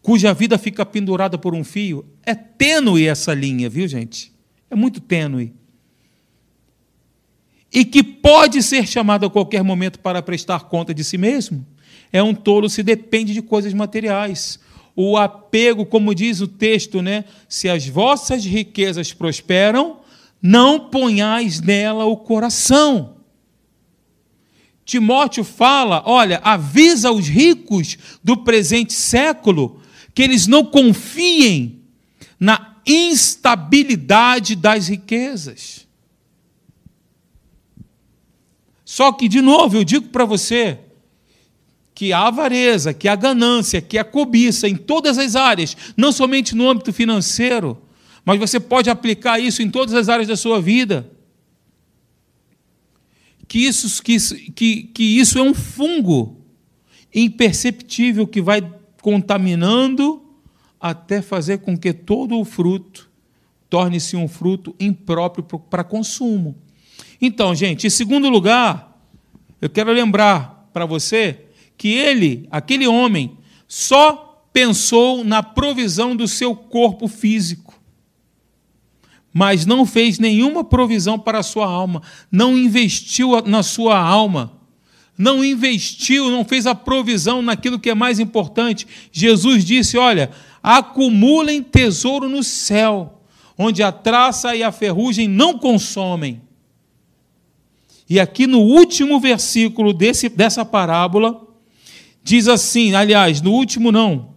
cuja 0.00 0.34
vida 0.34 0.56
fica 0.58 0.84
pendurada 0.84 1.36
por 1.36 1.54
um 1.54 1.64
fio, 1.64 2.04
é 2.22 2.34
tênue 2.34 3.06
essa 3.06 3.34
linha, 3.34 3.68
viu, 3.68 3.88
gente? 3.88 4.32
É 4.70 4.74
muito 4.74 5.00
tênue. 5.00 5.52
E 7.72 7.84
que 7.84 8.02
pode 8.02 8.62
ser 8.62 8.86
chamado 8.86 9.26
a 9.26 9.30
qualquer 9.30 9.64
momento 9.64 9.98
para 9.98 10.22
prestar 10.22 10.60
conta 10.60 10.94
de 10.94 11.02
si 11.02 11.18
mesmo. 11.18 11.66
É 12.12 12.22
um 12.22 12.32
tolo 12.32 12.70
se 12.70 12.82
depende 12.84 13.32
de 13.32 13.42
coisas 13.42 13.74
materiais. 13.74 14.60
O 14.94 15.16
apego, 15.16 15.84
como 15.84 16.14
diz 16.14 16.40
o 16.40 16.46
texto, 16.46 17.02
né? 17.02 17.24
Se 17.48 17.68
as 17.68 17.88
vossas 17.88 18.44
riquezas 18.44 19.12
prosperam, 19.12 19.98
não 20.46 20.78
ponhais 20.78 21.58
nela 21.62 22.04
o 22.04 22.18
coração. 22.18 23.16
Timóteo 24.84 25.42
fala: 25.42 26.02
olha, 26.04 26.38
avisa 26.44 27.10
os 27.10 27.26
ricos 27.26 27.96
do 28.22 28.36
presente 28.36 28.92
século 28.92 29.80
que 30.12 30.20
eles 30.20 30.46
não 30.46 30.62
confiem 30.62 31.80
na 32.38 32.76
instabilidade 32.86 34.54
das 34.54 34.88
riquezas. 34.88 35.88
Só 38.84 39.12
que, 39.12 39.28
de 39.28 39.40
novo, 39.40 39.78
eu 39.78 39.82
digo 39.82 40.08
para 40.08 40.26
você 40.26 40.78
que 41.94 42.12
a 42.12 42.26
avareza, 42.26 42.92
que 42.92 43.08
a 43.08 43.16
ganância, 43.16 43.80
que 43.80 43.96
a 43.96 44.04
cobiça 44.04 44.68
em 44.68 44.76
todas 44.76 45.16
as 45.16 45.34
áreas, 45.34 45.74
não 45.96 46.12
somente 46.12 46.54
no 46.54 46.68
âmbito 46.68 46.92
financeiro, 46.92 47.80
mas 48.24 48.38
você 48.38 48.58
pode 48.58 48.88
aplicar 48.88 49.38
isso 49.38 49.62
em 49.62 49.70
todas 49.70 49.94
as 49.94 50.08
áreas 50.08 50.28
da 50.28 50.36
sua 50.36 50.60
vida 50.60 51.10
que 53.46 53.58
isso, 53.58 54.02
que, 54.02 54.18
que, 54.50 54.82
que 54.84 55.02
isso 55.02 55.38
é 55.38 55.42
um 55.42 55.54
fungo 55.54 56.40
imperceptível 57.14 58.26
que 58.26 58.42
vai 58.42 58.68
contaminando 59.00 60.22
até 60.80 61.22
fazer 61.22 61.58
com 61.58 61.76
que 61.76 61.92
todo 61.92 62.38
o 62.38 62.44
fruto 62.44 63.10
torne-se 63.70 64.16
um 64.16 64.28
fruto 64.28 64.74
impróprio 64.78 65.44
para 65.44 65.84
consumo. 65.84 66.56
Então, 67.20 67.54
gente, 67.54 67.86
em 67.86 67.90
segundo 67.90 68.28
lugar, 68.28 69.00
eu 69.60 69.70
quero 69.70 69.92
lembrar 69.92 70.68
para 70.72 70.84
você 70.84 71.46
que 71.76 71.88
ele, 71.88 72.46
aquele 72.50 72.86
homem, 72.86 73.38
só 73.66 74.44
pensou 74.52 75.24
na 75.24 75.42
provisão 75.42 76.14
do 76.14 76.28
seu 76.28 76.54
corpo 76.54 77.08
físico 77.08 77.63
mas 79.34 79.66
não 79.66 79.84
fez 79.84 80.20
nenhuma 80.20 80.62
provisão 80.62 81.18
para 81.18 81.40
a 81.40 81.42
sua 81.42 81.66
alma, 81.66 82.00
não 82.30 82.56
investiu 82.56 83.42
na 83.44 83.64
sua 83.64 83.98
alma, 83.98 84.52
não 85.18 85.44
investiu, 85.44 86.30
não 86.30 86.44
fez 86.44 86.68
a 86.68 86.74
provisão 86.74 87.42
naquilo 87.42 87.80
que 87.80 87.90
é 87.90 87.94
mais 87.94 88.20
importante. 88.20 88.86
Jesus 89.10 89.64
disse: 89.64 89.98
Olha, 89.98 90.30
acumulem 90.62 91.64
tesouro 91.64 92.28
no 92.28 92.44
céu, 92.44 93.22
onde 93.58 93.82
a 93.82 93.90
traça 93.90 94.54
e 94.54 94.62
a 94.62 94.70
ferrugem 94.70 95.26
não 95.26 95.58
consomem. 95.58 96.40
E 98.08 98.20
aqui 98.20 98.46
no 98.46 98.60
último 98.60 99.18
versículo 99.18 99.92
desse, 99.92 100.28
dessa 100.28 100.64
parábola, 100.64 101.44
diz 102.22 102.46
assim: 102.46 102.94
aliás, 102.94 103.40
no 103.40 103.50
último 103.50 103.90
não. 103.90 104.33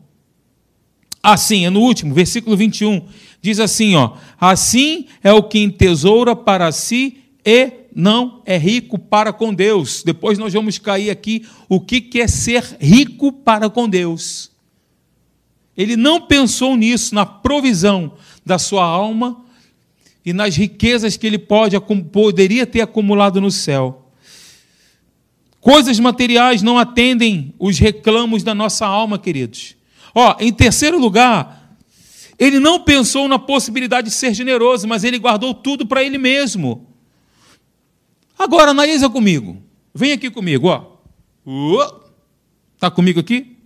Assim, 1.21 1.65
é 1.65 1.69
no 1.69 1.81
último, 1.81 2.13
versículo 2.13 2.55
21 2.55 3.01
Diz 3.41 3.59
assim, 3.59 3.95
ó: 3.95 4.13
Assim 4.39 5.05
é 5.23 5.31
o 5.31 5.43
que 5.43 5.59
entesoura 5.59 6.35
para 6.35 6.71
si 6.71 7.19
e 7.45 7.71
não 7.95 8.41
é 8.45 8.57
rico 8.57 8.99
para 8.99 9.31
com 9.31 9.53
Deus. 9.53 10.03
Depois 10.03 10.37
nós 10.37 10.53
vamos 10.53 10.77
cair 10.77 11.09
aqui 11.09 11.45
o 11.69 11.79
que 11.79 12.19
é 12.19 12.27
ser 12.27 12.63
rico 12.79 13.31
para 13.31 13.69
com 13.69 13.87
Deus. 13.87 14.51
Ele 15.75 15.95
não 15.95 16.19
pensou 16.19 16.75
nisso, 16.75 17.13
na 17.13 17.25
provisão 17.25 18.13
da 18.45 18.57
sua 18.57 18.83
alma 18.83 19.45
e 20.25 20.33
nas 20.33 20.55
riquezas 20.57 21.15
que 21.15 21.25
ele 21.25 21.37
pode, 21.37 21.79
poderia 22.11 22.65
ter 22.65 22.81
acumulado 22.81 23.39
no 23.39 23.49
céu. 23.49 24.11
Coisas 25.61 25.99
materiais 25.99 26.61
não 26.61 26.77
atendem 26.77 27.53
os 27.57 27.77
reclamos 27.77 28.43
da 28.43 28.55
nossa 28.55 28.85
alma, 28.85 29.17
queridos. 29.19 29.76
Ó, 30.19 30.35
em 30.39 30.51
terceiro 30.51 30.97
lugar, 30.97 31.77
ele 32.39 32.59
não 32.59 32.79
pensou 32.79 33.27
na 33.27 33.37
possibilidade 33.37 34.07
de 34.07 34.15
ser 34.15 34.33
generoso, 34.33 34.87
mas 34.87 35.03
ele 35.03 35.19
guardou 35.19 35.53
tudo 35.53 35.85
para 35.85 36.03
ele 36.03 36.17
mesmo. 36.17 36.87
Agora, 38.35 38.71
analisa 38.71 39.07
comigo. 39.11 39.61
Vem 39.93 40.13
aqui 40.13 40.31
comigo, 40.31 40.69
ó. 40.69 40.97
Está 42.73 42.89
comigo 42.89 43.19
aqui? 43.19 43.57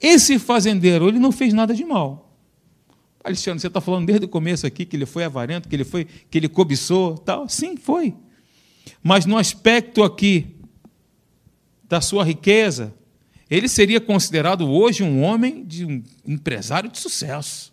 Esse 0.00 0.36
fazendeiro, 0.36 1.06
ele 1.06 1.20
não 1.20 1.30
fez 1.30 1.54
nada 1.54 1.72
de 1.72 1.84
mal. 1.84 2.36
Alexandre, 3.22 3.60
você 3.60 3.68
está 3.68 3.80
falando 3.80 4.06
desde 4.06 4.26
o 4.26 4.28
começo 4.28 4.66
aqui 4.66 4.84
que 4.84 4.96
ele 4.96 5.06
foi 5.06 5.22
avarento, 5.22 5.68
que 5.68 5.76
ele 5.76 5.84
foi, 5.84 6.06
que 6.28 6.38
ele 6.38 6.48
cobiçou, 6.48 7.16
tal. 7.18 7.48
Sim, 7.48 7.76
foi. 7.76 8.16
Mas 9.00 9.26
no 9.26 9.38
aspecto 9.38 10.02
aqui 10.02 10.56
da 11.84 12.00
sua 12.00 12.24
riqueza, 12.24 12.92
ele 13.52 13.68
seria 13.68 14.00
considerado 14.00 14.66
hoje 14.66 15.02
um 15.02 15.22
homem 15.22 15.62
de 15.62 15.84
um 15.84 16.02
empresário 16.26 16.90
de 16.90 16.98
sucesso 16.98 17.70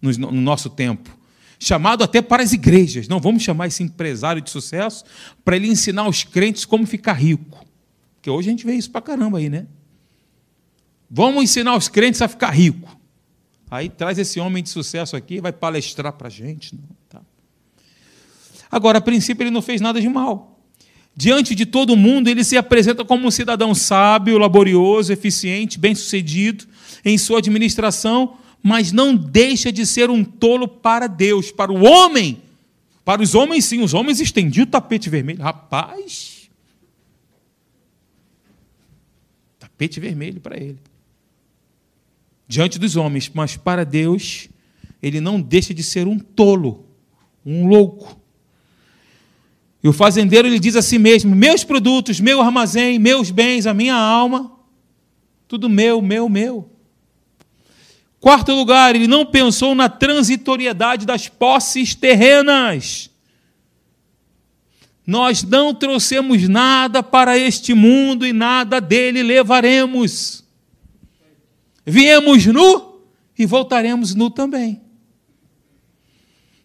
no, 0.00 0.10
no 0.10 0.40
nosso 0.40 0.70
tempo. 0.70 1.14
Chamado 1.58 2.02
até 2.02 2.22
para 2.22 2.42
as 2.42 2.54
igrejas. 2.54 3.06
Não 3.06 3.20
vamos 3.20 3.42
chamar 3.42 3.66
esse 3.66 3.82
empresário 3.82 4.40
de 4.40 4.48
sucesso 4.48 5.04
para 5.44 5.56
ele 5.56 5.68
ensinar 5.68 6.08
os 6.08 6.24
crentes 6.24 6.64
como 6.64 6.86
ficar 6.86 7.12
rico. 7.12 7.62
Porque 8.14 8.30
hoje 8.30 8.48
a 8.48 8.52
gente 8.52 8.64
vê 8.64 8.74
isso 8.74 8.90
para 8.90 9.02
caramba 9.02 9.36
aí, 9.36 9.50
né? 9.50 9.66
Vamos 11.10 11.44
ensinar 11.44 11.76
os 11.76 11.86
crentes 11.86 12.22
a 12.22 12.28
ficar 12.28 12.50
rico. 12.50 12.98
Aí 13.70 13.90
traz 13.90 14.18
esse 14.18 14.40
homem 14.40 14.62
de 14.62 14.70
sucesso 14.70 15.16
aqui, 15.16 15.38
vai 15.38 15.52
palestrar 15.52 16.14
para 16.14 16.28
a 16.28 16.30
gente. 16.30 16.74
Não, 16.74 16.82
tá? 17.10 17.20
Agora, 18.70 18.98
a 18.98 19.02
princípio, 19.02 19.44
ele 19.44 19.50
não 19.50 19.60
fez 19.60 19.82
nada 19.82 20.00
de 20.00 20.08
mal. 20.08 20.53
Diante 21.16 21.54
de 21.54 21.64
todo 21.64 21.96
mundo, 21.96 22.28
ele 22.28 22.42
se 22.42 22.56
apresenta 22.56 23.04
como 23.04 23.28
um 23.28 23.30
cidadão 23.30 23.74
sábio, 23.74 24.38
laborioso, 24.38 25.12
eficiente, 25.12 25.78
bem-sucedido 25.78 26.66
em 27.04 27.16
sua 27.16 27.38
administração, 27.38 28.36
mas 28.62 28.90
não 28.90 29.14
deixa 29.14 29.70
de 29.70 29.86
ser 29.86 30.10
um 30.10 30.24
tolo 30.24 30.66
para 30.66 31.06
Deus, 31.06 31.52
para 31.52 31.70
o 31.70 31.84
homem. 31.84 32.42
Para 33.04 33.22
os 33.22 33.34
homens, 33.34 33.66
sim, 33.66 33.82
os 33.82 33.94
homens 33.94 34.20
estendiam 34.20 34.64
o 34.64 34.68
tapete 34.68 35.08
vermelho. 35.08 35.42
Rapaz, 35.42 36.50
tapete 39.58 40.00
vermelho 40.00 40.40
para 40.40 40.56
ele. 40.56 40.78
Diante 42.48 42.78
dos 42.78 42.96
homens, 42.96 43.30
mas 43.32 43.56
para 43.56 43.84
Deus, 43.84 44.48
ele 45.02 45.20
não 45.20 45.40
deixa 45.40 45.74
de 45.74 45.82
ser 45.82 46.06
um 46.06 46.18
tolo, 46.18 46.86
um 47.44 47.66
louco. 47.66 48.20
E 49.84 49.88
o 49.88 49.92
fazendeiro 49.92 50.48
ele 50.48 50.58
diz 50.58 50.76
a 50.76 50.80
si 50.80 50.98
mesmo: 50.98 51.36
Meus 51.36 51.62
produtos, 51.62 52.18
meu 52.18 52.40
armazém, 52.40 52.98
meus 52.98 53.30
bens, 53.30 53.66
a 53.66 53.74
minha 53.74 53.94
alma, 53.94 54.50
tudo 55.46 55.68
meu, 55.68 56.00
meu, 56.00 56.26
meu. 56.26 56.70
Quarto 58.18 58.54
lugar, 58.54 58.96
ele 58.96 59.06
não 59.06 59.26
pensou 59.26 59.74
na 59.74 59.90
transitoriedade 59.90 61.04
das 61.04 61.28
posses 61.28 61.94
terrenas. 61.94 63.10
Nós 65.06 65.42
não 65.42 65.74
trouxemos 65.74 66.48
nada 66.48 67.02
para 67.02 67.36
este 67.36 67.74
mundo 67.74 68.26
e 68.26 68.32
nada 68.32 68.80
dele 68.80 69.22
levaremos. 69.22 70.42
Viemos 71.84 72.46
nu 72.46 73.02
e 73.38 73.44
voltaremos 73.44 74.14
nu 74.14 74.30
também. 74.30 74.80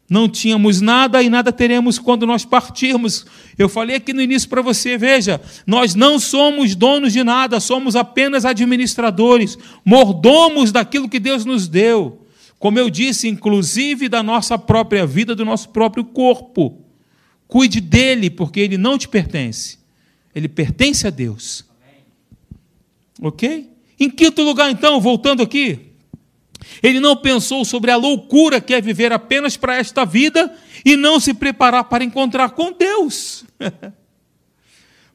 Não 0.10 0.28
tínhamos 0.28 0.82
nada 0.82 1.22
e 1.22 1.30
nada 1.30 1.52
teremos 1.52 2.00
quando 2.00 2.26
nós 2.26 2.44
partirmos. 2.44 3.28
Eu 3.58 3.70
falei 3.70 3.96
aqui 3.96 4.12
no 4.12 4.22
início 4.22 4.50
para 4.50 4.62
você, 4.62 4.98
veja, 4.98 5.40
nós 5.68 5.94
não 5.94 6.18
somos 6.18 6.74
donos 6.74 7.14
de 7.14 7.24
nada, 7.24 7.60
somos 7.60 7.96
apenas 7.96 8.44
administradores, 8.44 9.58
mordomos 9.86 10.72
daquilo 10.72 11.08
que 11.08 11.20
Deus 11.20 11.46
nos 11.46 11.68
deu. 11.68 12.26
Como 12.58 12.80
eu 12.80 12.90
disse, 12.90 13.28
inclusive 13.28 14.10
da 14.10 14.24
nossa 14.24 14.58
própria 14.58 15.06
vida, 15.06 15.36
do 15.36 15.46
nosso 15.46 15.70
próprio 15.70 16.04
corpo. 16.04 16.82
Cuide 17.48 17.80
dele, 17.80 18.30
porque 18.30 18.60
ele 18.60 18.78
não 18.78 18.98
te 18.98 19.08
pertence. 19.08 19.78
Ele 20.34 20.48
pertence 20.48 21.06
a 21.06 21.10
Deus. 21.10 21.66
Ok? 23.22 23.70
Em 24.00 24.10
quinto 24.10 24.42
lugar, 24.42 24.72
então, 24.72 25.00
voltando 25.00 25.44
aqui, 25.44 25.89
ele 26.82 27.00
não 27.00 27.16
pensou 27.16 27.64
sobre 27.64 27.92
a 27.92 27.96
loucura 27.96 28.62
que 28.62 28.74
é 28.74 28.82
viver 28.82 29.12
apenas 29.12 29.56
para 29.58 29.78
esta 29.78 30.06
vida 30.06 30.54
e 30.86 30.96
não 30.96 31.20
se 31.20 31.34
preparar 31.34 31.86
para 31.86 32.04
encontrar 32.04 32.52
com 32.52 32.72
Deus. 32.72 33.46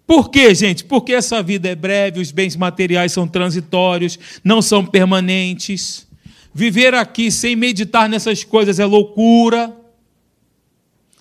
Por 0.07 0.31
quê, 0.31 0.55
gente? 0.55 0.85
Porque 0.85 1.15
essa 1.15 1.43
vida 1.43 1.69
é 1.69 1.75
breve, 1.75 2.21
os 2.21 2.31
bens 2.31 2.57
materiais 2.57 3.13
são 3.13 3.27
transitórios, 3.27 4.19
não 4.43 4.61
são 4.61 4.85
permanentes. 4.85 6.07
Viver 6.53 6.95
aqui 6.95 7.31
sem 7.31 7.57
meditar 7.57 8.09
nessas 8.09 8.45
coisas 8.45 8.79
é 8.79 8.85
loucura. 8.85 9.75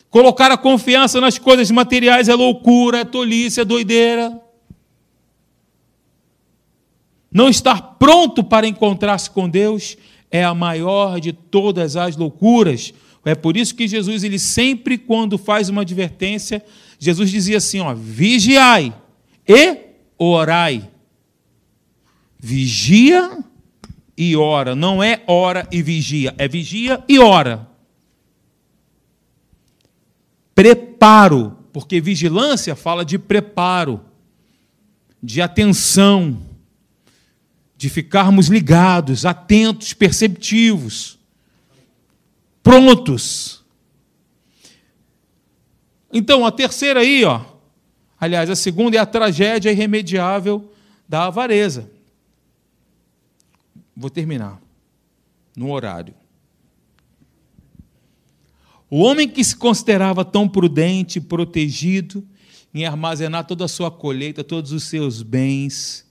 Colocar 0.09 0.51
a 0.51 0.57
confiança 0.57 1.21
nas 1.21 1.37
coisas 1.39 1.71
materiais 1.71 2.27
é 2.27 2.35
loucura, 2.35 2.99
é 2.99 3.05
tolice, 3.05 3.61
é 3.61 3.65
doideira. 3.65 4.39
Não 7.31 7.49
estar 7.49 7.81
pronto 7.97 8.43
para 8.43 8.67
encontrar-se 8.67 9.29
com 9.29 9.49
Deus 9.49 9.97
é 10.33 10.43
a 10.43 10.55
maior 10.55 11.19
de 11.19 11.31
todas 11.31 11.95
as 11.95 12.17
loucuras. 12.17 12.91
É 13.23 13.35
por 13.35 13.55
isso 13.55 13.75
que 13.75 13.87
Jesus, 13.87 14.23
ele 14.23 14.39
sempre, 14.39 14.97
quando 14.97 15.37
faz 15.37 15.69
uma 15.69 15.83
advertência, 15.83 16.65
Jesus 16.97 17.29
dizia 17.29 17.57
assim: 17.57 17.79
ó, 17.79 17.93
vigiai 17.93 18.91
e 19.47 19.77
orai. 20.17 20.89
Vigia 22.39 23.43
e 24.17 24.35
ora. 24.35 24.75
Não 24.75 25.03
é 25.03 25.21
ora 25.27 25.67
e 25.71 25.83
vigia, 25.83 26.33
é 26.39 26.47
vigia 26.47 27.01
e 27.07 27.19
ora. 27.19 27.69
Preparo, 30.55 31.57
porque 31.71 32.01
vigilância 32.01 32.75
fala 32.75 33.05
de 33.05 33.19
preparo, 33.19 34.01
de 35.21 35.41
atenção, 35.41 36.41
de 37.83 37.89
ficarmos 37.89 38.47
ligados, 38.47 39.25
atentos, 39.25 39.91
perceptivos, 39.91 41.19
prontos. 42.63 43.61
Então, 46.09 46.45
a 46.45 46.51
terceira 46.53 47.01
aí, 47.01 47.25
ó, 47.25 47.41
aliás, 48.17 48.49
a 48.49 48.55
segunda 48.55 48.95
é 48.95 49.01
a 49.01 49.05
tragédia 49.05 49.69
irremediável 49.69 50.71
da 51.09 51.25
avareza. 51.25 51.91
Vou 53.93 54.09
terminar 54.09 54.61
no 55.53 55.69
horário. 55.69 56.13
O 58.89 58.99
homem 59.01 59.27
que 59.27 59.43
se 59.43 59.57
considerava 59.57 60.23
tão 60.23 60.47
prudente, 60.47 61.19
protegido, 61.19 62.25
em 62.73 62.85
armazenar 62.85 63.45
toda 63.45 63.65
a 63.65 63.67
sua 63.67 63.91
colheita, 63.91 64.41
todos 64.41 64.71
os 64.71 64.83
seus 64.85 65.21
bens, 65.21 66.02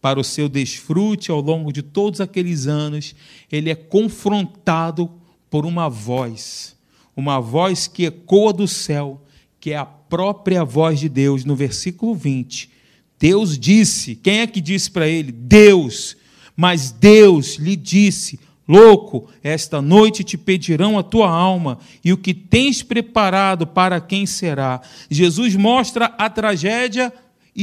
para 0.00 0.18
o 0.18 0.24
seu 0.24 0.48
desfrute 0.48 1.30
ao 1.30 1.40
longo 1.40 1.72
de 1.72 1.82
todos 1.82 2.20
aqueles 2.20 2.66
anos, 2.66 3.14
ele 3.50 3.70
é 3.70 3.74
confrontado 3.74 5.10
por 5.50 5.66
uma 5.66 5.88
voz, 5.88 6.76
uma 7.16 7.40
voz 7.40 7.86
que 7.86 8.04
ecoa 8.04 8.52
do 8.52 8.66
céu, 8.66 9.22
que 9.58 9.72
é 9.72 9.76
a 9.76 9.84
própria 9.84 10.64
voz 10.64 11.00
de 11.00 11.08
Deus, 11.08 11.44
no 11.44 11.54
versículo 11.54 12.14
20. 12.14 12.70
Deus 13.18 13.58
disse, 13.58 14.14
quem 14.14 14.40
é 14.40 14.46
que 14.46 14.60
disse 14.60 14.90
para 14.90 15.06
ele? 15.06 15.30
Deus 15.30 16.16
mas 16.60 16.90
Deus 16.90 17.56
lhe 17.56 17.74
disse: 17.74 18.38
Louco, 18.68 19.30
esta 19.42 19.80
noite 19.80 20.22
te 20.22 20.36
pedirão 20.36 20.98
a 20.98 21.02
tua 21.02 21.30
alma, 21.30 21.78
e 22.04 22.12
o 22.12 22.18
que 22.18 22.34
tens 22.34 22.82
preparado 22.82 23.66
para 23.66 23.98
quem 23.98 24.26
será? 24.26 24.82
Jesus 25.10 25.56
mostra 25.56 26.04
a 26.18 26.28
tragédia 26.28 27.10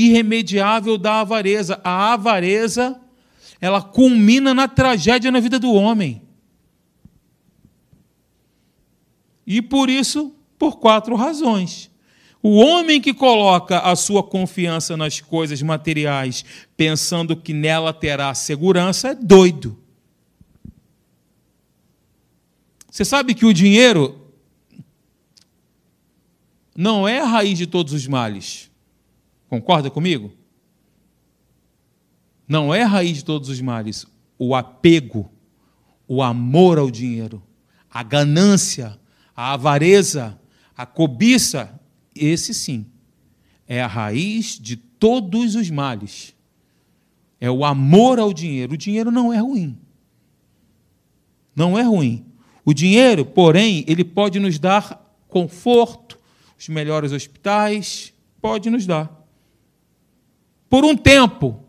irremediável 0.06 0.98
da 0.98 1.22
avareza. 1.22 1.80
A 1.84 2.14
avareza, 2.14 3.00
ela 3.60 3.82
culmina 3.82 4.54
na 4.54 4.68
tragédia 4.68 5.32
na 5.32 5.40
vida 5.40 5.58
do 5.60 5.74
homem. 5.74 6.22
E 9.46 9.62
por 9.62 9.90
isso, 9.90 10.36
por 10.58 10.78
quatro 10.78 11.16
razões. 11.16 11.90
O 12.44 12.58
homem 12.58 13.02
que 13.02 13.14
coloca 13.14 13.80
a 13.80 13.96
sua 13.96 14.22
confiança 14.22 14.96
nas 14.96 15.20
coisas 15.20 15.62
materiais, 15.62 16.46
pensando 16.76 17.36
que 17.36 17.54
nela 17.54 17.94
terá 17.94 18.34
segurança, 18.34 19.10
é 19.10 19.16
doido. 19.16 19.78
Você 22.92 23.04
sabe 23.06 23.34
que 23.34 23.46
o 23.46 23.54
dinheiro 23.54 24.22
não 26.76 27.08
é 27.08 27.20
a 27.20 27.26
raiz 27.26 27.58
de 27.58 27.66
todos 27.66 27.94
os 27.94 28.06
males. 28.06 28.67
Concorda 29.50 29.90
comigo? 29.90 30.32
Não 32.48 32.74
é 32.74 32.84
a 32.84 32.88
raiz 32.88 33.18
de 33.18 33.26
todos 33.26 33.50
os 33.50 33.60
males. 33.62 34.06
O 34.38 34.56
apego, 34.56 35.32
o 36.08 36.22
amor 36.22 36.78
ao 36.78 36.90
dinheiro, 36.90 37.44
a 37.90 38.04
ganância, 38.04 38.98
a 39.36 39.54
avareza, 39.54 40.40
a 40.76 40.86
cobiça 40.86 41.80
esse 42.16 42.54
sim 42.54 42.86
é 43.68 43.82
a 43.82 43.88
raiz 43.88 44.58
de 44.60 44.78
todos 44.78 45.56
os 45.56 45.70
males. 45.70 46.34
É 47.40 47.52
o 47.52 47.66
amor 47.66 48.18
ao 48.18 48.34
dinheiro. 48.34 48.74
O 48.74 48.78
dinheiro 48.78 49.12
não 49.12 49.32
é 49.34 49.38
ruim. 49.38 49.78
Não 51.56 51.78
é 51.78 51.84
ruim. 51.84 52.26
O 52.64 52.74
dinheiro, 52.74 53.26
porém, 53.26 53.84
ele 53.88 54.04
pode 54.04 54.40
nos 54.40 54.58
dar 54.58 55.04
conforto, 55.28 56.18
os 56.58 56.68
melhores 56.70 57.12
hospitais, 57.12 58.14
pode 58.42 58.70
nos 58.70 58.86
dar. 58.86 59.17
Por 60.70 60.86
um 60.86 60.96
tempo, 60.96 61.60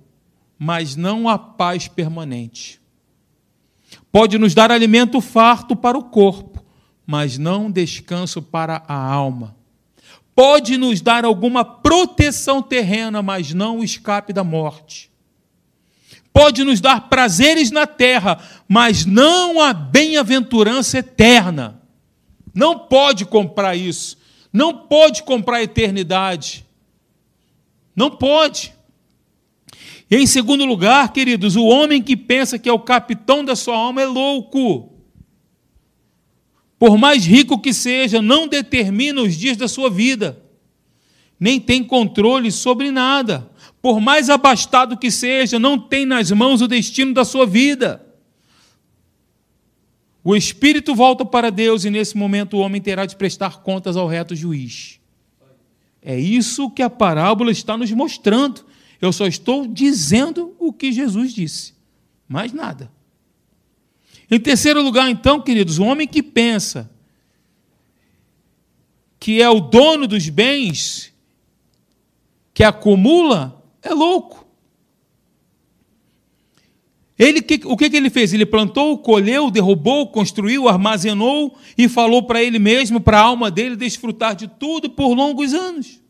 mas 0.58 0.96
não 0.96 1.28
a 1.28 1.38
paz 1.38 1.88
permanente. 1.88 2.80
Pode 4.10 4.38
nos 4.38 4.54
dar 4.54 4.70
alimento 4.70 5.20
farto 5.20 5.76
para 5.76 5.96
o 5.96 6.04
corpo, 6.04 6.64
mas 7.06 7.38
não 7.38 7.70
descanso 7.70 8.42
para 8.42 8.82
a 8.86 8.94
alma 8.94 9.58
pode 10.38 10.78
nos 10.78 11.00
dar 11.00 11.24
alguma 11.24 11.64
proteção 11.64 12.62
terrena, 12.62 13.20
mas 13.20 13.52
não 13.52 13.80
o 13.80 13.84
escape 13.84 14.32
da 14.32 14.44
morte. 14.44 15.10
Pode 16.32 16.62
nos 16.62 16.80
dar 16.80 17.08
prazeres 17.08 17.72
na 17.72 17.88
terra, 17.88 18.38
mas 18.68 19.04
não 19.04 19.60
a 19.60 19.72
bem-aventurança 19.72 20.98
eterna. 20.98 21.82
Não 22.54 22.78
pode 22.78 23.24
comprar 23.26 23.74
isso. 23.74 24.16
Não 24.52 24.72
pode 24.86 25.24
comprar 25.24 25.56
a 25.56 25.62
eternidade. 25.64 26.64
Não 27.96 28.08
pode. 28.08 28.72
E 30.10 30.16
em 30.16 30.26
segundo 30.26 30.64
lugar, 30.64 31.12
queridos, 31.12 31.56
o 31.56 31.64
homem 31.64 32.02
que 32.02 32.16
pensa 32.16 32.58
que 32.58 32.68
é 32.68 32.72
o 32.72 32.78
capitão 32.78 33.44
da 33.44 33.54
sua 33.54 33.76
alma 33.76 34.02
é 34.02 34.06
louco 34.06 34.98
por 36.78 36.96
mais 36.96 37.26
rico 37.26 37.58
que 37.58 37.74
seja, 37.74 38.22
não 38.22 38.46
determina 38.46 39.20
os 39.20 39.36
dias 39.36 39.56
da 39.56 39.66
sua 39.66 39.90
vida, 39.90 40.40
nem 41.38 41.58
tem 41.58 41.82
controle 41.82 42.52
sobre 42.52 42.90
nada. 42.90 43.50
Por 43.82 44.00
mais 44.00 44.30
abastado 44.30 44.96
que 44.96 45.10
seja, 45.10 45.58
não 45.58 45.78
tem 45.78 46.06
nas 46.06 46.30
mãos 46.30 46.62
o 46.62 46.68
destino 46.68 47.12
da 47.12 47.24
sua 47.24 47.44
vida. 47.44 48.04
O 50.22 50.36
espírito 50.36 50.94
volta 50.94 51.24
para 51.24 51.50
Deus 51.50 51.84
e 51.84 51.90
nesse 51.90 52.16
momento 52.16 52.56
o 52.56 52.60
homem 52.60 52.80
terá 52.80 53.06
de 53.06 53.16
prestar 53.16 53.62
contas 53.62 53.96
ao 53.96 54.06
reto 54.06 54.36
juiz. 54.36 55.00
É 56.00 56.18
isso 56.18 56.70
que 56.70 56.82
a 56.82 56.90
parábola 56.90 57.50
está 57.50 57.76
nos 57.76 57.90
mostrando. 57.90 58.64
Eu 59.00 59.12
só 59.12 59.26
estou 59.26 59.66
dizendo 59.66 60.54
o 60.58 60.72
que 60.72 60.92
Jesus 60.92 61.32
disse, 61.32 61.74
mais 62.28 62.52
nada. 62.52 62.90
Em 64.30 64.38
terceiro 64.38 64.82
lugar, 64.82 65.08
então, 65.08 65.40
queridos, 65.40 65.78
o 65.78 65.84
homem 65.84 66.06
que 66.06 66.22
pensa 66.22 66.90
que 69.18 69.40
é 69.40 69.48
o 69.48 69.60
dono 69.60 70.06
dos 70.06 70.28
bens, 70.28 71.12
que 72.52 72.62
acumula, 72.62 73.64
é 73.82 73.92
louco. 73.92 74.46
Ele, 77.18 77.40
o 77.64 77.76
que, 77.76 77.90
que 77.90 77.96
ele 77.96 78.10
fez? 78.10 78.32
Ele 78.32 78.46
plantou, 78.46 78.96
colheu, 78.98 79.50
derrubou, 79.50 80.06
construiu, 80.08 80.68
armazenou 80.68 81.58
e 81.76 81.88
falou 81.88 82.22
para 82.22 82.42
ele 82.42 82.60
mesmo, 82.60 83.00
para 83.00 83.18
a 83.18 83.22
alma 83.22 83.50
dele, 83.50 83.74
desfrutar 83.74 84.36
de 84.36 84.46
tudo 84.46 84.88
por 84.90 85.14
longos 85.14 85.52
anos. 85.52 86.00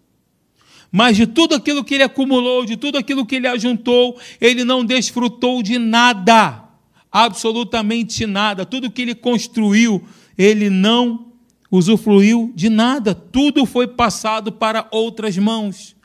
Mas 0.90 1.16
de 1.16 1.26
tudo 1.26 1.54
aquilo 1.54 1.84
que 1.84 1.94
ele 1.94 2.02
acumulou, 2.02 2.64
de 2.64 2.76
tudo 2.76 2.96
aquilo 2.96 3.26
que 3.26 3.36
ele 3.36 3.46
ajuntou, 3.46 4.18
ele 4.40 4.64
não 4.64 4.84
desfrutou 4.84 5.62
de 5.62 5.78
nada 5.78 6.64
absolutamente 7.10 8.26
nada. 8.26 8.66
Tudo 8.66 8.90
que 8.90 9.02
ele 9.02 9.14
construiu, 9.14 10.02
ele 10.36 10.70
não 10.70 11.32
usufruiu 11.70 12.52
de 12.54 12.68
nada. 12.68 13.14
Tudo 13.14 13.66
foi 13.66 13.86
passado 13.86 14.52
para 14.52 14.86
outras 14.90 15.36
mãos, 15.36 15.96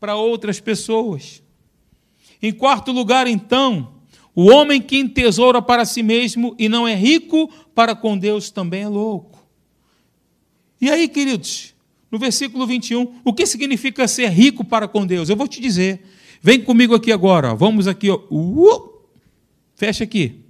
para 0.00 0.16
outras 0.16 0.60
pessoas. 0.60 1.42
Em 2.40 2.52
quarto 2.52 2.90
lugar, 2.90 3.26
então, 3.28 3.92
O 4.34 4.50
homem 4.50 4.80
que 4.80 4.98
entesoura 4.98 5.60
para 5.60 5.84
si 5.84 6.02
mesmo 6.02 6.54
e 6.58 6.68
não 6.68 6.88
é 6.88 6.94
rico 6.94 7.50
para 7.74 7.94
com 7.94 8.16
Deus 8.16 8.50
também 8.50 8.82
é 8.82 8.88
louco. 8.88 9.46
E 10.80 10.90
aí, 10.90 11.06
queridos, 11.06 11.71
no 12.12 12.18
versículo 12.18 12.66
21, 12.66 13.22
o 13.24 13.32
que 13.32 13.46
significa 13.46 14.06
ser 14.06 14.28
rico 14.28 14.62
para 14.62 14.86
com 14.86 15.06
Deus? 15.06 15.30
Eu 15.30 15.36
vou 15.36 15.48
te 15.48 15.62
dizer. 15.62 16.04
Vem 16.42 16.62
comigo 16.62 16.94
aqui 16.94 17.10
agora. 17.10 17.54
Vamos 17.54 17.88
aqui. 17.88 18.10
Ó. 18.10 18.20
Uh, 18.30 19.00
fecha 19.74 20.04
aqui. 20.04 20.44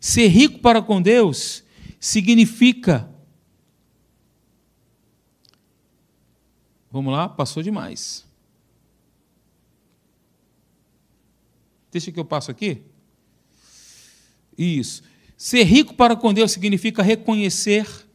Ser 0.00 0.28
rico 0.28 0.60
para 0.60 0.80
com 0.80 1.02
Deus 1.02 1.62
significa. 2.00 3.06
Vamos 6.90 7.12
lá, 7.12 7.28
passou 7.28 7.62
demais. 7.62 8.24
Deixa 11.92 12.10
que 12.10 12.18
eu 12.18 12.24
passo 12.24 12.50
aqui. 12.50 12.80
Isso. 14.56 15.02
Ser 15.36 15.64
rico 15.64 15.92
para 15.92 16.16
com 16.16 16.32
Deus 16.32 16.52
significa 16.52 17.02
reconhecer 17.02 18.05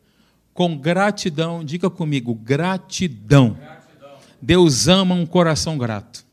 com 0.53 0.77
gratidão. 0.77 1.63
Diga 1.63 1.89
comigo, 1.89 2.33
gratidão. 2.33 3.53
gratidão. 3.53 4.17
Deus 4.41 4.87
ama 4.87 5.15
um 5.15 5.25
coração 5.25 5.77
grato. 5.77 6.25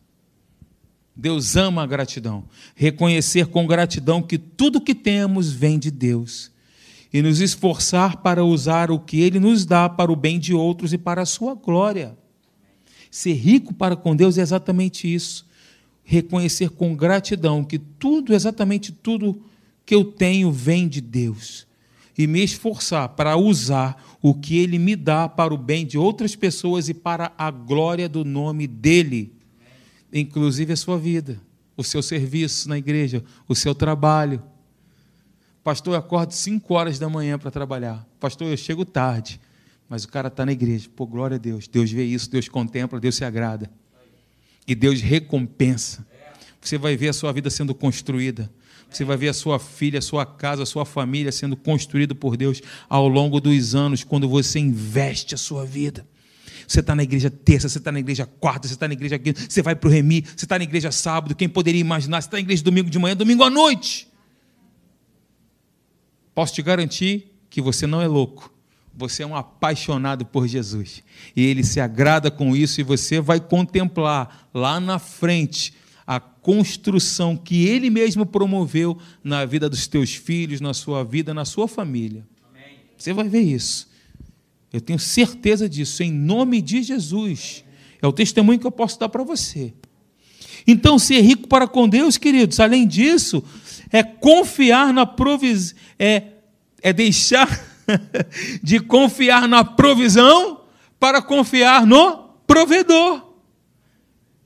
Deus 1.14 1.56
ama 1.56 1.82
a 1.82 1.86
gratidão. 1.86 2.44
Reconhecer 2.74 3.46
com 3.46 3.66
gratidão 3.66 4.22
que 4.22 4.38
tudo 4.38 4.80
que 4.80 4.94
temos 4.94 5.50
vem 5.50 5.78
de 5.78 5.90
Deus. 5.90 6.50
E 7.12 7.20
nos 7.22 7.40
esforçar 7.40 8.18
para 8.18 8.44
usar 8.44 8.90
o 8.90 9.00
que 9.00 9.20
Ele 9.20 9.40
nos 9.40 9.64
dá 9.64 9.88
para 9.88 10.12
o 10.12 10.16
bem 10.16 10.38
de 10.38 10.54
outros 10.54 10.92
e 10.92 10.98
para 10.98 11.22
a 11.22 11.26
sua 11.26 11.54
glória. 11.54 12.16
Ser 13.10 13.32
rico 13.32 13.74
para 13.74 13.96
com 13.96 14.14
Deus 14.14 14.38
é 14.38 14.42
exatamente 14.42 15.12
isso. 15.12 15.46
Reconhecer 16.04 16.70
com 16.70 16.94
gratidão 16.94 17.64
que 17.64 17.78
tudo, 17.78 18.34
exatamente 18.34 18.92
tudo 18.92 19.42
que 19.84 19.94
eu 19.94 20.04
tenho, 20.04 20.52
vem 20.52 20.86
de 20.86 21.00
Deus. 21.00 21.67
E 22.18 22.26
me 22.26 22.42
esforçar 22.42 23.10
para 23.10 23.36
usar 23.36 24.18
o 24.20 24.34
que 24.34 24.58
Ele 24.58 24.76
me 24.76 24.96
dá 24.96 25.28
para 25.28 25.54
o 25.54 25.56
bem 25.56 25.86
de 25.86 25.96
outras 25.96 26.34
pessoas 26.34 26.88
e 26.88 26.94
para 26.94 27.32
a 27.38 27.48
glória 27.48 28.08
do 28.08 28.24
nome 28.24 28.66
dEle, 28.66 29.32
inclusive 30.12 30.72
a 30.72 30.76
sua 30.76 30.98
vida, 30.98 31.40
o 31.76 31.84
seu 31.84 32.02
serviço 32.02 32.68
na 32.68 32.76
igreja, 32.76 33.22
o 33.46 33.54
seu 33.54 33.72
trabalho. 33.72 34.42
Pastor, 35.62 35.94
eu 35.94 35.98
acordo 36.00 36.32
5 36.32 36.74
horas 36.74 36.98
da 36.98 37.08
manhã 37.08 37.38
para 37.38 37.52
trabalhar. 37.52 38.04
Pastor, 38.18 38.48
eu 38.48 38.56
chego 38.56 38.84
tarde. 38.84 39.40
Mas 39.88 40.04
o 40.04 40.08
cara 40.08 40.28
está 40.28 40.44
na 40.44 40.52
igreja. 40.52 40.88
Pô, 40.94 41.06
glória 41.06 41.36
a 41.36 41.38
Deus. 41.38 41.66
Deus 41.66 41.90
vê 41.90 42.04
isso, 42.04 42.30
Deus 42.30 42.48
contempla, 42.48 43.00
Deus 43.00 43.14
se 43.14 43.24
agrada. 43.24 43.70
E 44.66 44.74
Deus 44.74 45.00
recompensa. 45.00 46.06
Você 46.60 46.76
vai 46.76 46.96
ver 46.96 47.08
a 47.08 47.12
sua 47.12 47.32
vida 47.32 47.48
sendo 47.48 47.74
construída. 47.74 48.50
Você 48.90 49.04
vai 49.04 49.16
ver 49.16 49.28
a 49.28 49.34
sua 49.34 49.58
filha, 49.58 49.98
a 49.98 50.02
sua 50.02 50.24
casa, 50.24 50.62
a 50.62 50.66
sua 50.66 50.84
família 50.84 51.30
sendo 51.30 51.56
construída 51.56 52.14
por 52.14 52.36
Deus 52.36 52.62
ao 52.88 53.06
longo 53.06 53.40
dos 53.40 53.74
anos, 53.74 54.02
quando 54.02 54.28
você 54.28 54.58
investe 54.58 55.34
a 55.34 55.38
sua 55.38 55.64
vida. 55.64 56.06
Você 56.66 56.80
está 56.80 56.94
na 56.94 57.02
igreja 57.02 57.30
terça, 57.30 57.68
você 57.68 57.78
está 57.78 57.90
na 57.90 57.98
igreja 57.98 58.26
quarta, 58.26 58.68
você 58.68 58.74
está 58.74 58.86
na 58.86 58.94
igreja 58.94 59.18
quinta, 59.18 59.40
você 59.48 59.62
vai 59.62 59.74
para 59.74 59.88
o 59.88 59.90
Remi, 59.90 60.22
você 60.22 60.44
está 60.44 60.58
na 60.58 60.64
igreja 60.64 60.90
sábado, 60.90 61.34
quem 61.34 61.48
poderia 61.48 61.80
imaginar? 61.80 62.20
Você 62.20 62.28
está 62.28 62.36
na 62.36 62.42
igreja 62.42 62.62
domingo 62.62 62.90
de 62.90 62.98
manhã, 62.98 63.16
domingo 63.16 63.42
à 63.42 63.50
noite. 63.50 64.08
Posso 66.34 66.54
te 66.54 66.62
garantir 66.62 67.32
que 67.50 67.60
você 67.60 67.86
não 67.86 68.00
é 68.02 68.06
louco. 68.06 68.52
Você 68.94 69.22
é 69.22 69.26
um 69.26 69.34
apaixonado 69.34 70.26
por 70.26 70.46
Jesus. 70.46 71.02
E 71.34 71.44
ele 71.44 71.64
se 71.64 71.80
agrada 71.80 72.30
com 72.30 72.54
isso, 72.54 72.80
e 72.80 72.84
você 72.84 73.20
vai 73.20 73.40
contemplar 73.40 74.48
lá 74.52 74.78
na 74.78 74.98
frente 74.98 75.72
construção 76.48 77.36
que 77.36 77.66
ele 77.66 77.90
mesmo 77.90 78.24
promoveu 78.24 78.96
na 79.22 79.44
vida 79.44 79.68
dos 79.68 79.86
teus 79.86 80.14
filhos, 80.14 80.62
na 80.62 80.72
sua 80.72 81.04
vida, 81.04 81.34
na 81.34 81.44
sua 81.44 81.68
família. 81.68 82.26
Amém. 82.48 82.78
Você 82.96 83.12
vai 83.12 83.28
ver 83.28 83.42
isso. 83.42 83.86
Eu 84.72 84.80
tenho 84.80 84.98
certeza 84.98 85.68
disso, 85.68 86.02
em 86.02 86.10
nome 86.10 86.62
de 86.62 86.82
Jesus. 86.82 87.62
É 88.00 88.06
o 88.06 88.12
testemunho 88.14 88.58
que 88.58 88.66
eu 88.66 88.70
posso 88.70 88.98
dar 88.98 89.10
para 89.10 89.22
você. 89.22 89.74
Então, 90.66 90.98
ser 90.98 91.20
rico 91.20 91.46
para 91.46 91.68
com 91.68 91.86
Deus, 91.86 92.16
queridos, 92.16 92.58
além 92.60 92.88
disso, 92.88 93.44
é 93.92 94.02
confiar 94.02 94.90
na 94.90 95.04
provisão, 95.04 95.76
é, 95.98 96.28
é 96.80 96.94
deixar 96.94 97.62
de 98.64 98.80
confiar 98.80 99.46
na 99.46 99.62
provisão 99.62 100.62
para 100.98 101.20
confiar 101.20 101.86
no 101.86 102.30
provedor. 102.46 103.27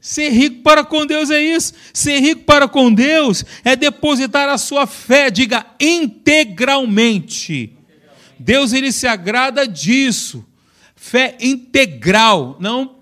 Ser 0.02 0.30
rico 0.30 0.62
para 0.62 0.84
com 0.84 1.06
Deus 1.06 1.30
é 1.30 1.40
isso. 1.40 1.74
Ser 1.94 2.18
rico 2.18 2.42
para 2.42 2.66
com 2.66 2.92
Deus 2.92 3.44
é 3.62 3.76
depositar 3.76 4.48
a 4.48 4.58
sua 4.58 4.84
fé, 4.84 5.30
diga 5.30 5.64
integralmente. 5.78 7.72
Deus 8.36 8.72
ele 8.72 8.90
se 8.90 9.06
agrada 9.06 9.64
disso. 9.64 10.44
Fé 10.96 11.36
integral, 11.40 12.56
não 12.58 12.96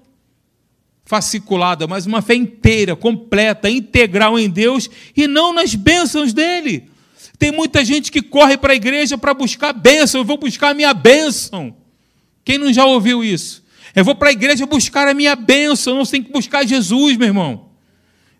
fasciculada, 1.06 1.86
mas 1.86 2.04
uma 2.04 2.20
fé 2.20 2.34
inteira, 2.34 2.94
completa, 2.94 3.70
integral 3.70 4.38
em 4.38 4.50
Deus 4.50 4.90
e 5.16 5.26
não 5.26 5.54
nas 5.54 5.74
bênçãos 5.74 6.34
dele. 6.34 6.90
Tem 7.38 7.50
muita 7.50 7.82
gente 7.82 8.12
que 8.12 8.20
corre 8.20 8.58
para 8.58 8.74
a 8.74 8.76
igreja 8.76 9.16
para 9.16 9.32
buscar 9.32 9.72
bênção, 9.72 10.20
eu 10.20 10.24
vou 10.26 10.36
buscar 10.36 10.68
a 10.68 10.74
minha 10.74 10.92
bênção. 10.92 11.74
Quem 12.44 12.58
não 12.58 12.70
já 12.70 12.84
ouviu 12.84 13.24
isso? 13.24 13.64
Eu 13.94 14.04
vou 14.04 14.14
para 14.14 14.28
a 14.28 14.32
igreja 14.32 14.66
buscar 14.66 15.08
a 15.08 15.14
minha 15.14 15.34
bênção, 15.34 15.96
não 15.96 16.06
tem 16.06 16.22
que 16.22 16.32
buscar 16.32 16.66
Jesus, 16.66 17.16
meu 17.16 17.26
irmão. 17.26 17.70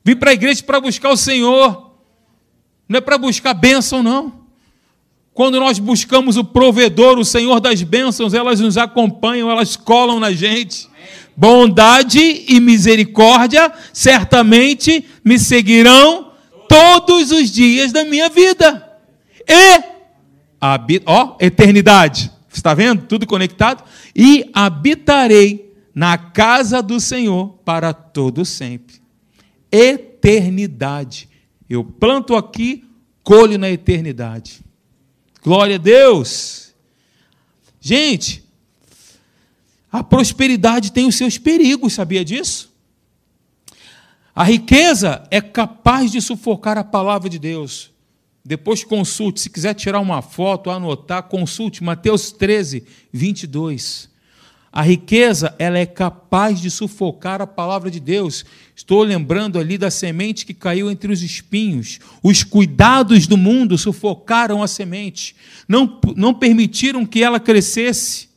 Vim 0.05 0.17
para 0.17 0.31
a 0.31 0.35
igreja 0.35 0.63
para 0.63 0.81
buscar 0.81 1.11
o 1.11 1.17
Senhor, 1.17 1.93
não 2.89 2.99
é 2.99 3.01
para 3.01 3.19
buscar 3.19 3.55
bênção, 3.55 4.03
não. 4.03 4.41
Quando 5.35 5.59
nós 5.59 5.79
buscamos 5.79 6.37
o 6.37 6.45
provedor, 6.45 7.19
o 7.19 7.25
Senhor 7.25 7.61
das 7.61 7.83
bênçãos, 7.83 8.35
elas 8.35 8.61
nos 8.61 8.77
acompanham, 8.77 9.51
elas 9.51 9.77
colam 9.77 10.21
na 10.21 10.33
gente. 10.33 10.89
Bondade 11.37 12.45
e 12.49 12.61
misericórdia 12.61 13.73
certamente 13.93 15.05
me 15.25 15.39
seguirão 15.39 16.33
todos 16.69 17.31
os 17.31 17.51
dias 17.51 17.93
da 17.93 18.05
minha 18.05 18.29
vida. 18.29 18.87
E, 19.49 19.83
ó, 21.07 21.37
eternidade 21.41 22.31
Está 22.53 22.75
vendo? 22.75 23.07
Tudo 23.07 23.27
conectado. 23.27 23.85
E 24.15 24.51
habitarei 24.53 25.75
na 25.95 26.19
casa 26.19 26.83
do 26.83 27.01
Senhor 27.01 27.59
para 27.65 27.93
todo 27.93 28.45
sempre. 28.45 29.01
Eternidade. 29.71 31.29
Eu 31.69 31.85
planto 31.85 32.35
aqui, 32.35 32.85
colho 33.23 33.59
na 33.59 33.71
eternidade. 33.71 34.61
Glória 35.43 35.77
a 35.77 35.79
Deus. 35.79 36.75
Gente, 37.81 38.45
a 39.91 40.03
prosperidade 40.03 40.93
tem 40.93 41.07
os 41.07 41.15
seus 41.15 41.39
perigos, 41.39 41.95
sabia 41.95 42.25
disso? 42.25 42.71
A 44.35 44.45
riqueza 44.45 45.27
é 45.31 45.41
capaz 45.41 46.13
de 46.13 46.21
sufocar 46.21 46.79
a 46.79 46.85
palavra 46.85 47.29
de 47.29 47.39
Deus. 47.39 47.91
Depois 48.45 48.83
consulte, 48.83 49.41
se 49.41 49.51
quiser 49.51 49.75
tirar 49.75 50.01
uma 50.01 50.23
foto, 50.23 50.71
anotar, 50.71 51.25
consulte 51.25 51.85
Mateus 51.85 52.33
13, 52.33 52.85
22. 53.13 54.09
A 54.73 54.83
riqueza, 54.83 55.55
ela 55.59 55.79
é 55.79 55.85
capaz 55.85 56.61
de 56.61 56.71
sufocar 56.71 57.43
a 57.43 57.47
palavra 57.47 57.91
de 57.91 57.99
Deus. 57.99 58.45
Estou 58.75 59.03
lembrando 59.03 59.59
ali 59.59 59.77
da 59.77 59.91
semente 59.91 60.47
que 60.47 60.55
caiu 60.55 60.89
entre 60.89 61.13
os 61.13 61.23
espinhos. 61.23 61.99
Os 62.23 62.45
cuidados 62.45 63.27
do 63.27 63.37
mundo 63.37 63.77
sufocaram 63.77 64.63
a 64.63 64.69
semente, 64.69 65.35
não, 65.69 66.01
não 66.17 66.33
permitiram 66.33 67.05
que 67.05 67.23
ela 67.23 67.41
crescesse. 67.41 68.30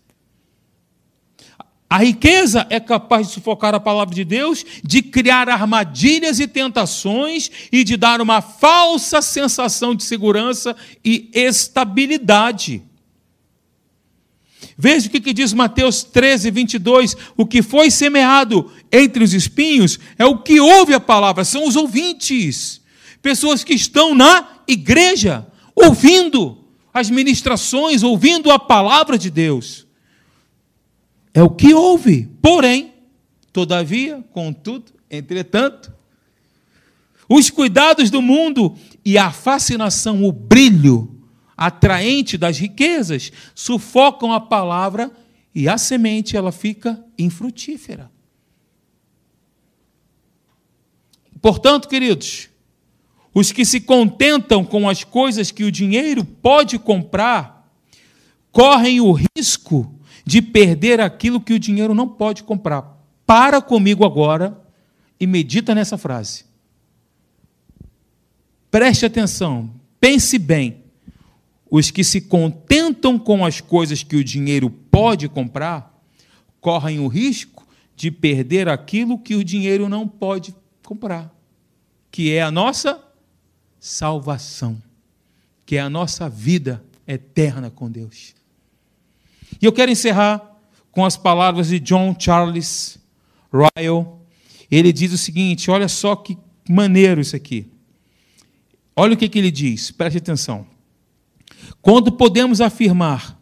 A 1.93 1.99
riqueza 1.99 2.65
é 2.71 2.79
capaz 2.79 3.27
de 3.27 3.33
sufocar 3.35 3.75
a 3.75 3.79
palavra 3.79 4.15
de 4.15 4.25
Deus, 4.25 4.65
de 4.83 5.03
criar 5.03 5.47
armadilhas 5.47 6.39
e 6.39 6.47
tentações 6.47 7.51
e 7.71 7.83
de 7.83 7.95
dar 7.95 8.19
uma 8.19 8.41
falsa 8.41 9.21
sensação 9.21 9.93
de 9.93 10.03
segurança 10.03 10.75
e 11.05 11.29
estabilidade. 11.31 12.81
Veja 14.75 15.05
o 15.05 15.11
que 15.11 15.31
diz 15.31 15.53
Mateus 15.53 16.01
13, 16.01 16.49
22. 16.49 17.15
O 17.37 17.45
que 17.45 17.61
foi 17.61 17.91
semeado 17.91 18.71
entre 18.91 19.23
os 19.23 19.31
espinhos 19.31 19.99
é 20.17 20.25
o 20.25 20.39
que 20.39 20.59
ouve 20.59 20.95
a 20.95 20.99
palavra, 20.99 21.45
são 21.45 21.67
os 21.67 21.75
ouvintes, 21.75 22.81
pessoas 23.21 23.63
que 23.63 23.75
estão 23.75 24.15
na 24.15 24.63
igreja, 24.67 25.45
ouvindo 25.75 26.57
as 26.91 27.11
ministrações, 27.11 28.01
ouvindo 28.01 28.49
a 28.49 28.57
palavra 28.57 29.15
de 29.15 29.29
Deus. 29.29 29.85
É 31.33 31.41
o 31.41 31.49
que 31.49 31.73
houve. 31.73 32.29
Porém, 32.41 32.93
todavia, 33.51 34.23
contudo, 34.31 34.91
entretanto, 35.09 35.91
os 37.27 37.49
cuidados 37.49 38.09
do 38.09 38.21
mundo 38.21 38.75
e 39.03 39.17
a 39.17 39.31
fascinação, 39.31 40.23
o 40.23 40.31
brilho 40.31 41.09
atraente 41.55 42.37
das 42.37 42.57
riquezas 42.57 43.31
sufocam 43.55 44.31
a 44.31 44.39
palavra 44.39 45.11
e 45.55 45.67
a 45.69 45.77
semente 45.77 46.35
ela 46.35 46.51
fica 46.51 47.03
infrutífera. 47.17 48.11
Portanto, 51.41 51.87
queridos, 51.87 52.49
Os 53.33 53.51
que 53.51 53.65
se 53.65 53.81
contentam 53.81 54.63
com 54.63 54.87
as 54.87 55.03
coisas 55.03 55.49
que 55.49 55.63
o 55.63 55.71
dinheiro 55.71 56.23
pode 56.23 56.77
comprar, 56.77 57.67
correm 58.51 59.01
o 59.01 59.11
risco 59.11 59.92
de 60.25 60.41
perder 60.41 60.99
aquilo 60.99 61.41
que 61.41 61.53
o 61.53 61.59
dinheiro 61.59 61.93
não 61.93 62.07
pode 62.07 62.43
comprar. 62.43 62.97
Para 63.25 63.61
comigo 63.61 64.05
agora 64.05 64.59
e 65.19 65.27
medita 65.27 65.75
nessa 65.75 65.97
frase. 65.97 66.45
Preste 68.69 69.05
atenção, 69.05 69.69
pense 69.99 70.37
bem. 70.37 70.81
Os 71.69 71.89
que 71.89 72.03
se 72.03 72.21
contentam 72.21 73.17
com 73.17 73.45
as 73.45 73.59
coisas 73.59 74.03
que 74.03 74.15
o 74.15 74.23
dinheiro 74.23 74.69
pode 74.69 75.27
comprar, 75.27 76.01
correm 76.61 76.99
o 76.99 77.07
risco 77.07 77.67
de 77.95 78.11
perder 78.11 78.69
aquilo 78.69 79.17
que 79.17 79.35
o 79.35 79.43
dinheiro 79.43 79.89
não 79.89 80.07
pode 80.07 80.55
comprar, 80.83 81.33
que 82.11 82.31
é 82.31 82.41
a 82.41 82.51
nossa 82.51 83.03
salvação, 83.79 84.81
que 85.65 85.75
é 85.75 85.79
a 85.79 85.89
nossa 85.89 86.29
vida 86.29 86.83
eterna 87.07 87.69
com 87.69 87.89
Deus. 87.89 88.35
E 89.61 89.65
eu 89.65 89.71
quero 89.71 89.91
encerrar 89.91 90.41
com 90.91 91.03
as 91.03 91.17
palavras 91.17 91.67
de 91.67 91.79
John 91.79 92.15
Charles 92.17 92.99
Ryle. 93.51 94.05
Ele 94.69 94.93
diz 94.93 95.11
o 95.11 95.17
seguinte: 95.17 95.69
olha 95.69 95.87
só 95.87 96.15
que 96.15 96.37
maneiro 96.69 97.21
isso 97.21 97.35
aqui. 97.35 97.67
Olha 98.95 99.15
o 99.15 99.17
que, 99.17 99.27
que 99.27 99.39
ele 99.39 99.51
diz, 99.51 99.91
preste 99.91 100.17
atenção. 100.17 100.67
Quando 101.81 102.11
podemos 102.11 102.61
afirmar 102.61 103.39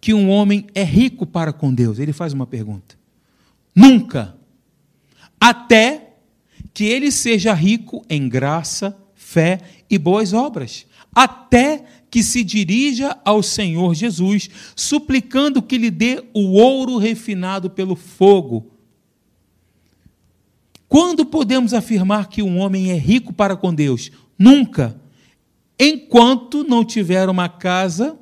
que 0.00 0.14
um 0.14 0.30
homem 0.30 0.66
é 0.74 0.82
rico 0.82 1.26
para 1.26 1.52
com 1.52 1.74
Deus, 1.74 1.98
ele 1.98 2.12
faz 2.12 2.32
uma 2.32 2.46
pergunta. 2.46 2.96
Nunca. 3.74 4.36
Até 5.40 6.14
que 6.72 6.84
ele 6.84 7.10
seja 7.10 7.52
rico 7.52 8.04
em 8.08 8.28
graça, 8.28 8.96
fé 9.14 9.58
e 9.88 9.98
boas 9.98 10.32
obras. 10.32 10.86
Até 11.14 11.84
que 12.10 12.22
se 12.22 12.42
dirija 12.42 13.16
ao 13.24 13.42
Senhor 13.42 13.94
Jesus, 13.94 14.50
suplicando 14.74 15.62
que 15.62 15.78
lhe 15.78 15.90
dê 15.90 16.24
o 16.34 16.52
ouro 16.52 16.98
refinado 16.98 17.70
pelo 17.70 17.94
fogo. 17.94 18.72
Quando 20.88 21.24
podemos 21.24 21.72
afirmar 21.72 22.28
que 22.28 22.42
um 22.42 22.58
homem 22.58 22.90
é 22.90 22.96
rico 22.96 23.32
para 23.32 23.56
com 23.56 23.72
Deus? 23.72 24.10
Nunca. 24.36 25.00
Enquanto 25.78 26.64
não 26.64 26.84
tiver 26.84 27.28
uma 27.28 27.48
casa 27.48 28.18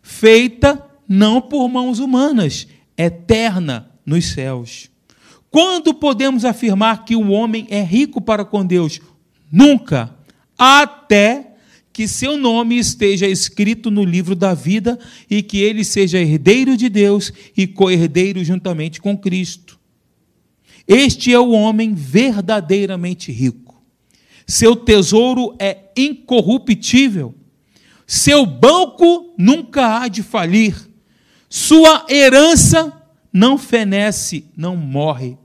feita 0.00 0.84
não 1.08 1.40
por 1.40 1.68
mãos 1.68 1.98
humanas, 1.98 2.68
eterna 2.96 3.90
nos 4.06 4.26
céus. 4.26 4.90
Quando 5.50 5.94
podemos 5.94 6.44
afirmar 6.44 7.04
que 7.04 7.16
o 7.16 7.30
homem 7.30 7.66
é 7.70 7.82
rico 7.82 8.20
para 8.20 8.44
com 8.44 8.64
Deus? 8.64 9.00
Nunca. 9.50 10.14
Até 10.56 11.47
que 11.98 12.06
seu 12.06 12.36
nome 12.36 12.78
esteja 12.78 13.26
escrito 13.26 13.90
no 13.90 14.04
livro 14.04 14.36
da 14.36 14.54
vida 14.54 14.96
e 15.28 15.42
que 15.42 15.58
ele 15.58 15.84
seja 15.84 16.20
herdeiro 16.20 16.76
de 16.76 16.88
Deus 16.88 17.32
e 17.56 17.66
co-herdeiro 17.66 18.44
juntamente 18.44 19.00
com 19.00 19.18
Cristo. 19.18 19.80
Este 20.86 21.32
é 21.32 21.40
o 21.40 21.50
homem 21.50 21.94
verdadeiramente 21.94 23.32
rico. 23.32 23.82
Seu 24.46 24.76
tesouro 24.76 25.56
é 25.58 25.90
incorruptível. 25.96 27.34
Seu 28.06 28.46
banco 28.46 29.34
nunca 29.36 29.98
há 29.98 30.06
de 30.06 30.22
falir. 30.22 30.76
Sua 31.50 32.06
herança 32.08 32.92
não 33.32 33.58
fenece, 33.58 34.44
não 34.56 34.76
morre. 34.76 35.36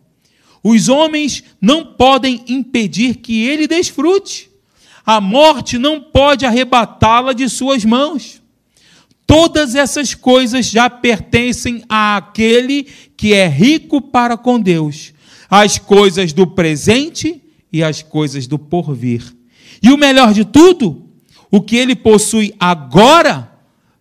Os 0.63 0.87
homens 0.87 1.43
não 1.59 1.95
podem 1.95 2.43
impedir 2.47 3.15
que 3.15 3.43
ele 3.43 3.65
desfrute 3.65 4.52
a 5.05 5.19
morte 5.19 5.77
não 5.77 5.99
pode 5.99 6.45
arrebatá-la 6.45 7.33
de 7.33 7.47
suas 7.49 7.83
mãos. 7.83 8.41
Todas 9.25 9.75
essas 9.75 10.13
coisas 10.13 10.65
já 10.65 10.89
pertencem 10.89 11.83
àquele 11.89 12.83
que 13.15 13.33
é 13.33 13.47
rico 13.47 14.01
para 14.01 14.37
com 14.37 14.59
Deus, 14.59 15.13
as 15.49 15.77
coisas 15.77 16.33
do 16.33 16.45
presente 16.47 17.41
e 17.71 17.83
as 17.83 18.01
coisas 18.01 18.47
do 18.47 18.59
porvir. 18.59 19.35
E 19.81 19.91
o 19.91 19.97
melhor 19.97 20.33
de 20.33 20.45
tudo, 20.45 21.09
o 21.49 21.61
que 21.61 21.75
ele 21.75 21.95
possui 21.95 22.53
agora 22.59 23.51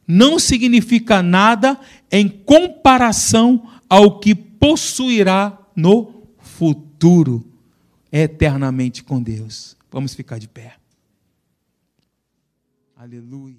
não 0.07 0.39
significa 0.39 1.23
nada 1.23 1.79
em 2.11 2.29
comparação 2.29 3.69
ao 3.89 4.19
que 4.19 4.35
possuirá 4.35 5.59
no 5.75 6.23
futuro, 6.39 7.45
eternamente 8.13 9.03
com 9.03 9.23
Deus. 9.23 9.77
Vamos 9.91 10.15
ficar 10.15 10.39
de 10.39 10.49
pé. 10.49 10.82
Aleluia. 13.03 13.59